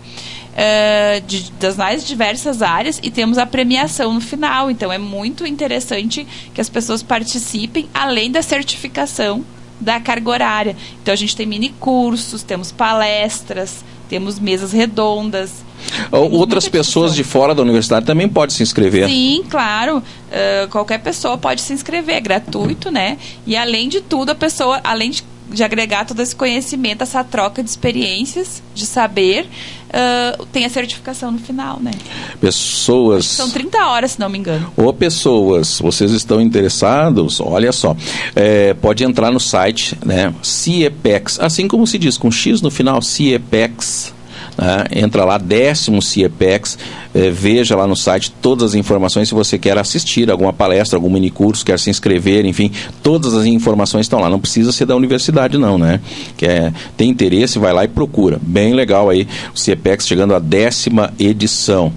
Uh, 0.53 1.27
de, 1.27 1.51
das 1.53 1.79
mais 1.79 2.07
diversas 2.07 2.61
áreas 2.61 3.01
e 3.03 3.11
temos 3.11 3.39
a 3.39 3.47
premiação 3.47 4.13
no 4.13 4.21
final. 4.21 4.71
Então 4.71 4.93
é 4.93 4.99
muito 4.99 5.47
interessante 5.47 6.27
que 6.53 6.61
as 6.61 6.69
pessoas 6.69 7.03
participem, 7.03 7.89
além 7.95 8.31
da 8.31 8.43
certificação 8.43 9.43
da 9.83 10.01
carga 10.01 10.31
horária. 10.31 10.77
Então 11.03 11.13
a 11.13 11.17
gente 11.17 11.37
tem 11.37 11.47
mini 11.47 11.71
cursos, 11.81 12.43
temos 12.43 12.71
palestras, 12.73 13.85
temos 14.09 14.39
mesas 14.39 14.73
redondas. 14.73 15.65
Temos 16.11 16.33
Outras 16.33 16.69
pessoas 16.69 17.15
de 17.15 17.25
fora 17.25 17.55
da 17.55 17.63
universidade 17.63 18.07
também 18.07 18.29
podem 18.29 18.55
se 18.55 18.63
inscrever. 18.63 19.09
Sim, 19.09 19.45
claro. 19.51 19.99
Uh, 19.99 20.69
qualquer 20.71 20.99
pessoa 20.99 21.37
pode 21.37 21.61
se 21.61 21.73
inscrever, 21.73 22.17
é 22.17 22.21
gratuito, 22.21 22.91
né? 22.91 23.19
E 23.47 23.57
além 23.57 23.89
de 23.89 24.01
tudo, 24.01 24.31
a 24.31 24.35
pessoa, 24.35 24.81
além 24.85 25.11
de 25.11 25.25
de 25.53 25.63
agregar 25.63 26.05
todo 26.05 26.21
esse 26.21 26.35
conhecimento, 26.35 27.03
essa 27.03 27.23
troca 27.23 27.63
de 27.63 27.69
experiências, 27.69 28.63
de 28.75 28.87
saber, 28.87 29.47
uh, 29.89 30.47
tem 30.47 30.65
a 30.65 30.69
certificação 30.69 31.31
no 31.31 31.39
final, 31.39 31.79
né? 31.81 31.93
Pessoas. 32.41 33.27
São 33.27 33.51
30 33.51 33.79
horas, 33.87 34.13
se 34.13 34.21
não 34.21 34.29
me 34.29 34.39
engano. 34.39 34.73
Ou 34.77 34.93
pessoas, 34.93 35.79
vocês 35.79 36.11
estão 36.13 36.41
interessados, 36.41 37.41
olha 37.41 37.73
só, 37.73 37.97
é, 38.35 38.75
pode 38.75 39.05
entrar 39.05 39.31
no 39.31 39.41
site, 39.41 39.97
né? 40.05 40.35
CIEPEX, 40.43 41.39
assim 41.41 41.69
como 41.69 41.87
se 41.87 41.99
diz, 41.99 42.17
com 42.17 42.31
X 42.31 42.61
no 42.63 42.71
final, 42.71 43.03
CIEPEX 43.03 44.15
né? 44.57 44.85
Entra 44.95 45.25
lá, 45.25 45.39
décimo 45.39 46.03
CIEPEX, 46.03 46.79
eh, 47.15 47.31
veja 47.31 47.77
lá 47.77 47.87
no 47.87 47.97
site 47.97 48.33
todas 48.43 48.71
as 48.71 48.75
informações 48.75 49.29
se 49.29 49.35
você 49.35 49.59
quer 49.59 49.79
assistir 49.79 50.31
alguma 50.31 50.53
palestra, 50.53 50.97
algum 50.97 51.11
mini 51.11 51.31
curso, 51.31 51.65
quer 51.65 51.79
se 51.79 51.91
inscrever, 51.91 52.45
enfim, 52.45 52.71
todas 53.03 53.35
as 53.35 53.45
informações 53.47 54.07
estão 54.07 54.21
lá. 54.21 54.29
Não 54.29 54.41
precisa 54.41 54.73
ser 54.73 54.87
da 54.87 54.97
universidade, 54.97 55.59
não, 55.59 55.79
né? 55.79 56.01
Quer, 56.37 56.73
tem 56.97 57.11
interesse, 57.11 57.59
vai 57.59 57.73
lá 57.73 57.85
e 57.85 57.89
procura. 57.89 58.39
Bem 58.41 58.75
legal 58.75 59.09
aí, 59.09 59.27
o 59.55 59.59
CIEPEX 59.59 60.07
chegando 60.07 60.35
à 60.35 60.39
décima 60.39 61.13
edição. 61.19 61.93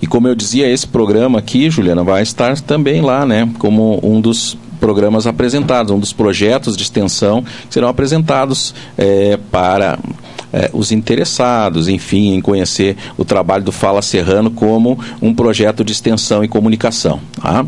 E 0.00 0.06
como 0.06 0.26
eu 0.26 0.34
dizia, 0.34 0.68
esse 0.68 0.86
programa 0.86 1.38
aqui, 1.38 1.70
Juliana, 1.70 2.02
vai 2.02 2.22
estar 2.22 2.58
também 2.60 3.00
lá, 3.00 3.24
né? 3.24 3.48
Como 3.58 4.00
um 4.02 4.20
dos 4.20 4.58
programas 4.80 5.28
apresentados, 5.28 5.92
um 5.92 5.98
dos 6.00 6.12
projetos 6.12 6.76
de 6.76 6.82
extensão 6.82 7.44
que 7.44 7.72
serão 7.72 7.86
apresentados 7.86 8.74
é, 8.98 9.38
para 9.52 9.96
é, 10.52 10.70
os 10.72 10.92
interessados, 10.92 11.88
enfim, 11.88 12.34
em 12.34 12.40
conhecer 12.40 12.96
o 13.16 13.24
trabalho 13.24 13.64
do 13.64 13.72
Fala 13.72 14.02
Serrano 14.02 14.50
como 14.50 14.98
um 15.20 15.34
projeto 15.34 15.84
de 15.84 15.92
extensão 15.92 16.44
e 16.44 16.48
comunicação. 16.48 17.20
Tá? 17.40 17.64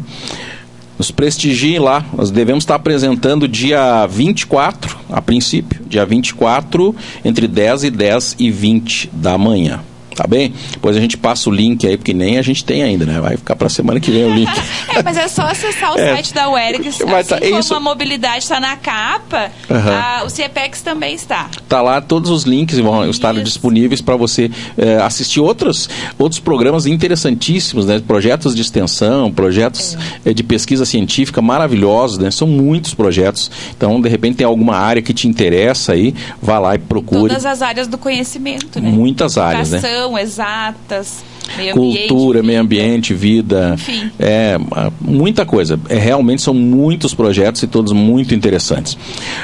Nos 0.96 1.10
prestigiem 1.10 1.78
lá, 1.78 2.04
nós 2.12 2.30
devemos 2.30 2.62
estar 2.62 2.76
apresentando 2.76 3.48
dia 3.48 4.06
24, 4.06 4.96
a 5.10 5.20
princípio, 5.20 5.80
dia 5.88 6.06
24, 6.06 6.94
entre 7.24 7.48
10 7.48 7.84
e 7.84 7.90
10 7.90 8.36
e 8.38 8.50
20 8.50 9.10
da 9.12 9.36
manhã. 9.36 9.80
Tá 10.14 10.26
bem? 10.28 10.52
Depois 10.70 10.96
a 10.96 11.00
gente 11.00 11.16
passa 11.16 11.50
o 11.50 11.52
link 11.52 11.86
aí, 11.86 11.96
porque 11.96 12.14
nem 12.14 12.38
a 12.38 12.42
gente 12.42 12.64
tem 12.64 12.82
ainda, 12.82 13.04
né? 13.04 13.20
Vai 13.20 13.36
ficar 13.36 13.56
para 13.56 13.68
semana 13.68 13.98
que 13.98 14.10
vem 14.10 14.24
o 14.24 14.34
link. 14.34 14.50
é, 14.94 15.02
mas 15.02 15.16
é 15.16 15.26
só 15.26 15.42
acessar 15.42 15.92
o 15.92 15.98
é. 15.98 16.14
site 16.14 16.32
da 16.32 16.48
UERGS. 16.50 16.98
Vai 16.98 17.20
assim 17.20 17.30
tá, 17.30 17.40
como 17.40 17.58
isso... 17.58 17.74
a 17.74 17.80
mobilidade 17.80 18.38
está 18.38 18.60
na 18.60 18.76
capa, 18.76 19.50
uhum. 19.68 19.76
a, 19.76 20.22
o 20.24 20.30
CIEPEX 20.30 20.82
também 20.82 21.14
está. 21.14 21.48
Tá 21.68 21.82
lá 21.82 22.00
todos 22.00 22.30
os 22.30 22.44
links 22.44 22.78
vão 22.78 23.08
estar 23.10 23.34
disponíveis 23.34 24.00
para 24.00 24.16
você 24.16 24.50
é, 24.78 24.96
assistir 24.96 25.40
outros, 25.40 25.88
outros 26.18 26.40
programas 26.40 26.86
interessantíssimos, 26.86 27.86
né? 27.86 28.00
Projetos 28.06 28.54
de 28.54 28.62
extensão, 28.62 29.32
projetos 29.32 29.96
é. 30.24 30.32
de 30.32 30.42
pesquisa 30.42 30.84
científica 30.84 31.42
maravilhosos, 31.42 32.18
né? 32.18 32.30
São 32.30 32.46
muitos 32.46 32.94
projetos. 32.94 33.50
Então, 33.76 34.00
de 34.00 34.08
repente, 34.08 34.36
tem 34.36 34.46
alguma 34.46 34.76
área 34.76 35.02
que 35.02 35.12
te 35.12 35.26
interessa 35.26 35.92
aí, 35.92 36.14
vá 36.40 36.58
lá 36.58 36.74
e 36.74 36.78
procure. 36.78 37.28
Todas 37.28 37.46
as 37.46 37.62
áreas 37.62 37.88
do 37.88 37.98
conhecimento, 37.98 38.80
né? 38.80 38.90
Muitas 38.90 39.36
áreas, 39.36 39.70
né? 39.70 39.80
Exatas. 40.18 41.24
Meio 41.56 41.74
Cultura, 41.74 42.40
ambiente, 42.40 42.46
meio 42.46 42.60
ambiente, 42.60 43.14
vida. 43.14 43.72
Enfim. 43.74 44.10
É, 44.18 44.56
muita 45.00 45.44
coisa. 45.44 45.78
É, 45.88 45.96
realmente 45.96 46.42
são 46.42 46.54
muitos 46.54 47.14
projetos 47.14 47.62
e 47.62 47.66
todos 47.66 47.92
muito 47.92 48.34
interessantes. 48.34 48.96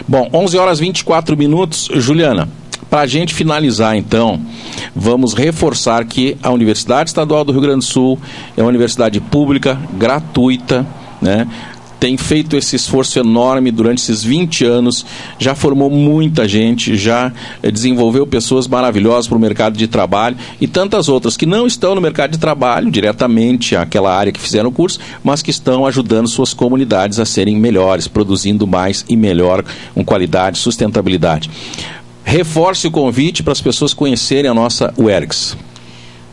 Bom, 0.09 0.29
11 0.33 0.59
horas 0.59 0.79
24 0.79 1.37
minutos. 1.37 1.89
Juliana, 1.95 2.49
para 2.89 3.03
a 3.03 3.07
gente 3.07 3.35
finalizar, 3.35 3.97
então, 3.97 4.41
vamos 4.95 5.33
reforçar 5.33 6.05
que 6.05 6.37
a 6.43 6.51
Universidade 6.51 7.11
Estadual 7.11 7.45
do 7.45 7.53
Rio 7.53 7.61
Grande 7.61 7.79
do 7.79 7.85
Sul 7.85 8.19
é 8.57 8.63
uma 8.63 8.69
universidade 8.69 9.21
pública, 9.21 9.79
gratuita, 9.93 10.85
né? 11.23 11.47
Tem 12.01 12.17
feito 12.17 12.57
esse 12.57 12.75
esforço 12.75 13.19
enorme 13.19 13.71
durante 13.71 13.99
esses 13.99 14.25
20 14.25 14.65
anos, 14.65 15.05
já 15.39 15.55
formou 15.55 15.91
muita 15.91 16.49
gente, 16.49 16.97
já 16.97 17.31
eh, 17.63 17.71
desenvolveu 17.71 18.27
pessoas 18.27 18.67
maravilhosas 18.67 19.29
para 19.29 19.37
o 19.37 19.41
mercado 19.41 19.77
de 19.77 19.87
trabalho 19.87 20.37
e 20.59 20.67
tantas 20.67 21.11
outras 21.11 21.37
que 21.37 21.45
não 21.45 21.67
estão 21.67 21.95
no 21.95 22.01
mercado 22.01 22.31
de 22.31 22.39
trabalho 22.39 22.91
diretamente, 22.91 23.77
aquela 23.77 24.17
área 24.17 24.33
que 24.33 24.41
fizeram 24.41 24.71
o 24.71 24.73
curso, 24.73 24.99
mas 25.23 25.43
que 25.43 25.51
estão 25.51 25.85
ajudando 25.85 26.27
suas 26.27 26.55
comunidades 26.55 27.19
a 27.19 27.27
serem 27.27 27.59
melhores, 27.59 28.09
produzindo 28.09 28.67
mais 28.67 29.05
e 29.07 29.15
melhor, 29.15 29.63
com 29.95 30.03
qualidade, 30.03 30.59
sustentabilidade. 30.59 31.51
Reforce 32.25 32.87
o 32.87 32.91
convite 32.91 33.43
para 33.43 33.53
as 33.53 33.61
pessoas 33.61 33.93
conhecerem 33.93 34.51
a 34.51 34.55
nossa 34.55 34.95
UERGS. 34.97 35.57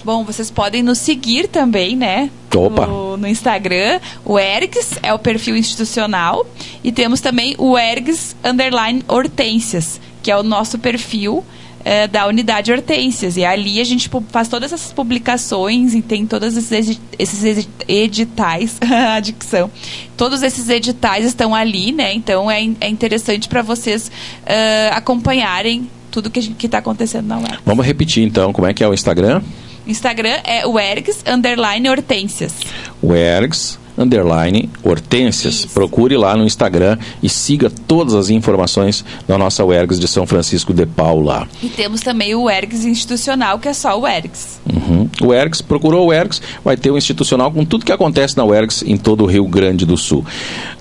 Bom, 0.07 0.23
vocês 0.23 0.49
podem 0.49 0.81
nos 0.81 0.99
seguir 0.99 1.49
também, 1.49 1.93
né? 1.93 2.29
Opa. 2.55 2.87
No, 2.87 3.17
no 3.17 3.27
Instagram. 3.27 3.99
O 4.23 4.39
Ergs 4.39 4.97
é 5.03 5.13
o 5.13 5.19
perfil 5.19 5.57
institucional. 5.57 6.45
E 6.81 6.93
temos 6.93 7.19
também 7.19 7.55
o 7.57 7.77
Ergs 7.77 8.33
Underline 8.41 9.03
Hortências, 9.05 9.99
que 10.23 10.31
é 10.31 10.37
o 10.37 10.43
nosso 10.43 10.79
perfil 10.79 11.43
é, 11.83 12.07
da 12.07 12.25
unidade 12.25 12.71
Hortências. 12.71 13.35
E 13.35 13.43
ali 13.43 13.81
a 13.81 13.83
gente 13.83 14.09
faz 14.29 14.47
todas 14.47 14.71
essas 14.71 14.93
publicações 14.93 15.93
e 15.93 16.01
tem 16.01 16.25
todos 16.25 16.55
esses, 16.55 17.01
esses 17.19 17.67
editais, 17.85 18.77
a 19.13 19.19
dicção. 19.19 19.69
Todos 20.15 20.41
esses 20.41 20.69
editais 20.69 21.25
estão 21.25 21.53
ali, 21.53 21.91
né? 21.91 22.13
Então 22.13 22.49
é, 22.49 22.61
é 22.79 22.87
interessante 22.87 23.49
para 23.49 23.61
vocês 23.61 24.07
uh, 24.07 24.93
acompanharem 24.95 25.89
tudo 26.09 26.29
que 26.29 26.65
está 26.65 26.77
acontecendo 26.77 27.27
na 27.27 27.39
web. 27.39 27.59
Vamos 27.65 27.85
repetir 27.85 28.23
então, 28.23 28.53
como 28.53 28.65
é 28.67 28.73
que 28.73 28.81
é 28.81 28.87
o 28.87 28.93
Instagram? 28.93 29.41
Instagram 29.87 30.37
é 30.43 30.65
o 30.65 30.79
Ergs 30.79 31.23
underline 31.25 31.89
Hortências. 31.89 32.53
O 33.01 33.13
Ergs 33.13 33.79
underline 33.97 34.69
Hortências. 34.83 35.55
Isso. 35.55 35.69
Procure 35.69 36.15
lá 36.15 36.35
no 36.37 36.45
Instagram 36.45 36.97
e 37.21 37.27
siga 37.27 37.69
todas 37.87 38.13
as 38.13 38.29
informações 38.29 39.03
da 39.27 39.37
nossa 39.37 39.65
UERGS 39.65 39.99
de 39.99 40.07
São 40.07 40.27
Francisco 40.27 40.73
de 40.73 40.85
Paula. 40.85 41.47
E 41.63 41.67
temos 41.67 42.01
também 42.01 42.35
o 42.35 42.43
UERGS 42.43 42.85
institucional, 42.85 43.57
que 43.57 43.67
é 43.67 43.73
só 43.73 43.97
o 43.97 44.03
UERGS. 44.03 44.59
Uhum. 44.71 45.09
O 45.21 45.27
UERGS, 45.27 45.61
procurou 45.61 46.05
o 46.05 46.09
UERGS, 46.09 46.41
vai 46.63 46.77
ter 46.77 46.91
o 46.91 46.97
institucional 46.97 47.51
com 47.51 47.65
tudo 47.65 47.85
que 47.85 47.91
acontece 47.91 48.37
na 48.37 48.45
UERGS 48.45 48.83
em 48.83 48.97
todo 48.97 49.23
o 49.23 49.27
Rio 49.27 49.47
Grande 49.47 49.85
do 49.85 49.97
Sul. 49.97 50.23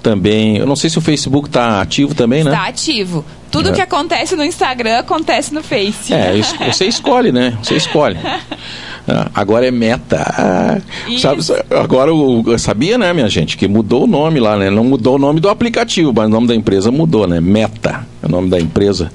Também, 0.03 0.59
eu 0.59 0.66
não 0.66 0.77
sei 0.77 0.90
se 0.90 0.99
o 0.99 1.01
Facebook 1.01 1.49
está 1.49 1.81
ativo 1.81 2.14
também, 2.14 2.45
né? 2.45 2.51
Está 2.51 2.66
ativo. 2.66 3.25
Tudo 3.51 3.71
é. 3.71 3.73
que 3.73 3.81
acontece 3.81 4.37
no 4.37 4.45
Instagram 4.45 4.99
acontece 4.99 5.55
no 5.55 5.62
Face. 5.62 6.12
É, 6.12 6.33
você 6.71 6.85
escolhe, 6.85 7.33
né? 7.33 7.57
Você 7.62 7.77
escolhe. 7.77 8.19
Ah, 9.09 9.31
agora 9.35 9.66
é 9.66 9.71
meta. 9.71 10.19
Ah, 10.19 10.81
sabe, 11.19 11.42
agora 11.71 12.12
o, 12.12 12.59
sabia, 12.59 12.99
né, 12.99 13.12
minha 13.12 13.29
gente, 13.29 13.57
que 13.57 13.69
mudou 13.69 14.05
o 14.05 14.07
nome 14.07 14.40
lá, 14.40 14.57
né? 14.57 14.69
Não 14.69 14.85
mudou 14.85 15.14
o 15.14 15.19
nome 15.19 15.40
do 15.40 15.49
aplicativo, 15.49 16.12
mas 16.14 16.27
o 16.27 16.31
nome 16.31 16.49
da 16.49 16.55
empresa 16.55 16.90
mudou, 16.90 17.27
né? 17.27 17.40
Meta, 17.40 18.07
é 18.23 18.27
o 18.27 18.29
nome 18.29 18.49
da 18.49 18.59
empresa 18.59 19.12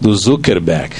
do 0.00 0.14
Zuckerberg. 0.14 0.94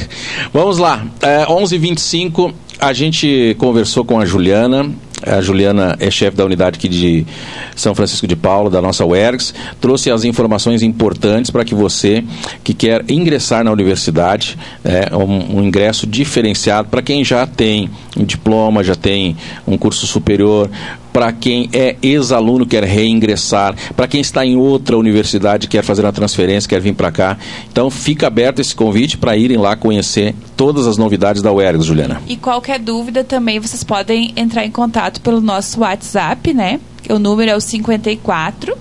Vamos 0.52 0.78
lá, 0.78 1.04
é, 1.22 1.46
11:25 1.46 2.52
a 2.78 2.92
gente 2.92 3.56
conversou 3.58 4.04
com 4.04 4.20
a 4.20 4.26
Juliana, 4.26 4.90
a 5.26 5.40
Juliana 5.40 5.96
é 5.98 6.10
chefe 6.10 6.36
da 6.36 6.44
unidade 6.44 6.78
aqui 6.78 6.88
de 6.88 7.26
São 7.74 7.94
Francisco 7.94 8.26
de 8.26 8.36
Paulo, 8.36 8.70
da 8.70 8.80
nossa 8.80 9.04
UERGS, 9.04 9.54
trouxe 9.80 10.10
as 10.10 10.24
informações 10.24 10.82
importantes 10.82 11.50
para 11.50 11.64
que 11.64 11.74
você 11.74 12.24
que 12.62 12.74
quer 12.74 13.04
ingressar 13.08 13.64
na 13.64 13.72
universidade, 13.72 14.58
é, 14.84 15.14
um, 15.14 15.58
um 15.58 15.64
ingresso 15.64 16.06
diferenciado 16.06 16.88
para 16.88 17.02
quem 17.02 17.24
já 17.24 17.46
tem 17.46 17.90
um 18.16 18.24
diploma, 18.24 18.84
já 18.84 18.94
tem 18.94 19.36
um 19.66 19.76
curso 19.76 20.06
superior, 20.06 20.70
para 21.14 21.30
quem 21.30 21.70
é 21.72 21.94
ex-aluno 22.02 22.66
quer 22.66 22.82
reingressar, 22.82 23.76
para 23.94 24.08
quem 24.08 24.20
está 24.20 24.44
em 24.44 24.56
outra 24.56 24.98
universidade 24.98 25.68
quer 25.68 25.84
fazer 25.84 26.02
uma 26.02 26.12
transferência, 26.12 26.68
quer 26.68 26.80
vir 26.80 26.92
para 26.92 27.12
cá. 27.12 27.38
Então 27.70 27.88
fica 27.88 28.26
aberto 28.26 28.58
esse 28.58 28.74
convite 28.74 29.16
para 29.16 29.36
irem 29.36 29.56
lá 29.56 29.76
conhecer 29.76 30.34
todas 30.56 30.88
as 30.88 30.98
novidades 30.98 31.40
da 31.40 31.52
UERGS, 31.52 31.86
Juliana. 31.86 32.20
E 32.26 32.36
qualquer 32.36 32.80
dúvida 32.80 33.22
também 33.22 33.60
vocês 33.60 33.84
podem 33.84 34.32
entrar 34.34 34.66
em 34.66 34.72
contato 34.72 35.20
pelo 35.20 35.40
nosso 35.40 35.82
WhatsApp, 35.82 36.52
né? 36.52 36.80
O 37.08 37.20
número 37.20 37.52
é 37.52 37.56
o 37.56 37.60
54 37.60 38.76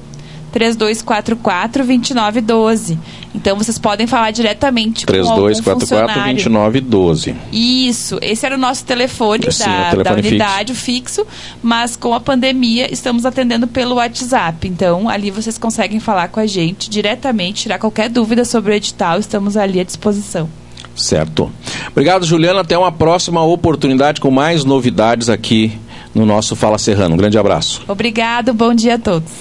3244 0.54 1.84
2912. 1.84 3.00
Então 3.34 3.58
vocês 3.58 3.80
podem 3.80 4.06
falar 4.06 4.30
diretamente 4.32 5.06
3244 5.06 6.14
com 6.14 6.24
2912. 6.24 7.36
Isso, 7.52 8.20
esse 8.22 8.46
era 8.46 8.56
o 8.56 8.60
nosso 8.60 8.86
telefone 8.86 9.52
Sim, 9.52 9.66
da, 9.66 9.90
telefone 9.90 10.04
da 10.04 10.14
unidade, 10.14 10.76
fixo. 10.76 11.24
fixo, 11.24 11.28
mas 11.62 11.96
com 11.96 12.14
a 12.14 12.20
pandemia 12.20 12.94
estamos 12.94 13.26
atendendo 13.26 13.68
pelo 13.68 13.96
WhatsApp. 13.96 14.68
Então 14.68 15.10
ali 15.10 15.32
vocês 15.32 15.58
conseguem 15.58 16.00
falar 16.00 16.28
com 16.28 16.40
a 16.40 16.46
gente 16.46 16.90
diretamente, 16.90 17.64
tirar 17.64 17.80
qualquer 17.80 18.08
dúvida 18.08 18.46
sobre 18.46 18.72
o 18.72 18.76
edital, 18.76 19.18
estamos 19.20 19.58
ali 19.58 19.80
à 19.80 19.84
disposição. 19.84 20.48
Certo. 20.96 21.52
Obrigado, 21.92 22.24
Juliana. 22.24 22.62
Até 22.62 22.78
uma 22.78 22.92
próxima 22.92 23.42
oportunidade 23.44 24.22
com 24.22 24.30
mais 24.30 24.64
novidades 24.64 25.28
aqui 25.28 25.72
no 26.14 26.24
nosso 26.24 26.56
Fala 26.56 26.78
Serrano. 26.78 27.16
Um 27.16 27.18
grande 27.18 27.40
abraço. 27.40 27.82
Obrigado, 27.88 28.54
bom 28.54 28.76
dia 28.76 28.96
a 28.96 29.00
todos. 29.00 29.32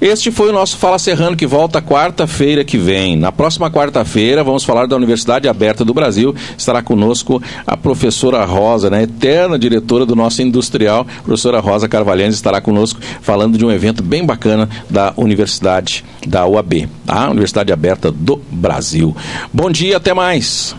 Este 0.00 0.30
foi 0.30 0.48
o 0.48 0.52
nosso 0.52 0.78
Fala 0.78 0.98
Serrano 0.98 1.36
que 1.36 1.46
volta 1.46 1.82
quarta-feira 1.82 2.64
que 2.64 2.78
vem. 2.78 3.16
Na 3.16 3.30
próxima 3.30 3.70
quarta-feira 3.70 4.42
vamos 4.42 4.64
falar 4.64 4.86
da 4.86 4.96
Universidade 4.96 5.46
Aberta 5.46 5.84
do 5.84 5.92
Brasil. 5.92 6.34
Estará 6.56 6.80
conosco 6.80 7.42
a 7.66 7.76
professora 7.76 8.42
Rosa, 8.46 8.88
né, 8.88 9.02
eterna 9.02 9.58
diretora 9.58 10.06
do 10.06 10.16
nosso 10.16 10.40
industrial, 10.40 11.06
professora 11.22 11.60
Rosa 11.60 11.86
Carvalhães 11.86 12.34
estará 12.34 12.62
conosco 12.62 12.98
falando 13.20 13.58
de 13.58 13.66
um 13.66 13.70
evento 13.70 14.02
bem 14.02 14.24
bacana 14.24 14.68
da 14.88 15.12
Universidade 15.18 16.02
da 16.26 16.46
UAB, 16.46 16.88
a 17.06 17.28
Universidade 17.28 17.70
Aberta 17.70 18.10
do 18.10 18.40
Brasil. 18.50 19.14
Bom 19.52 19.70
dia, 19.70 19.98
até 19.98 20.14
mais. 20.14 20.74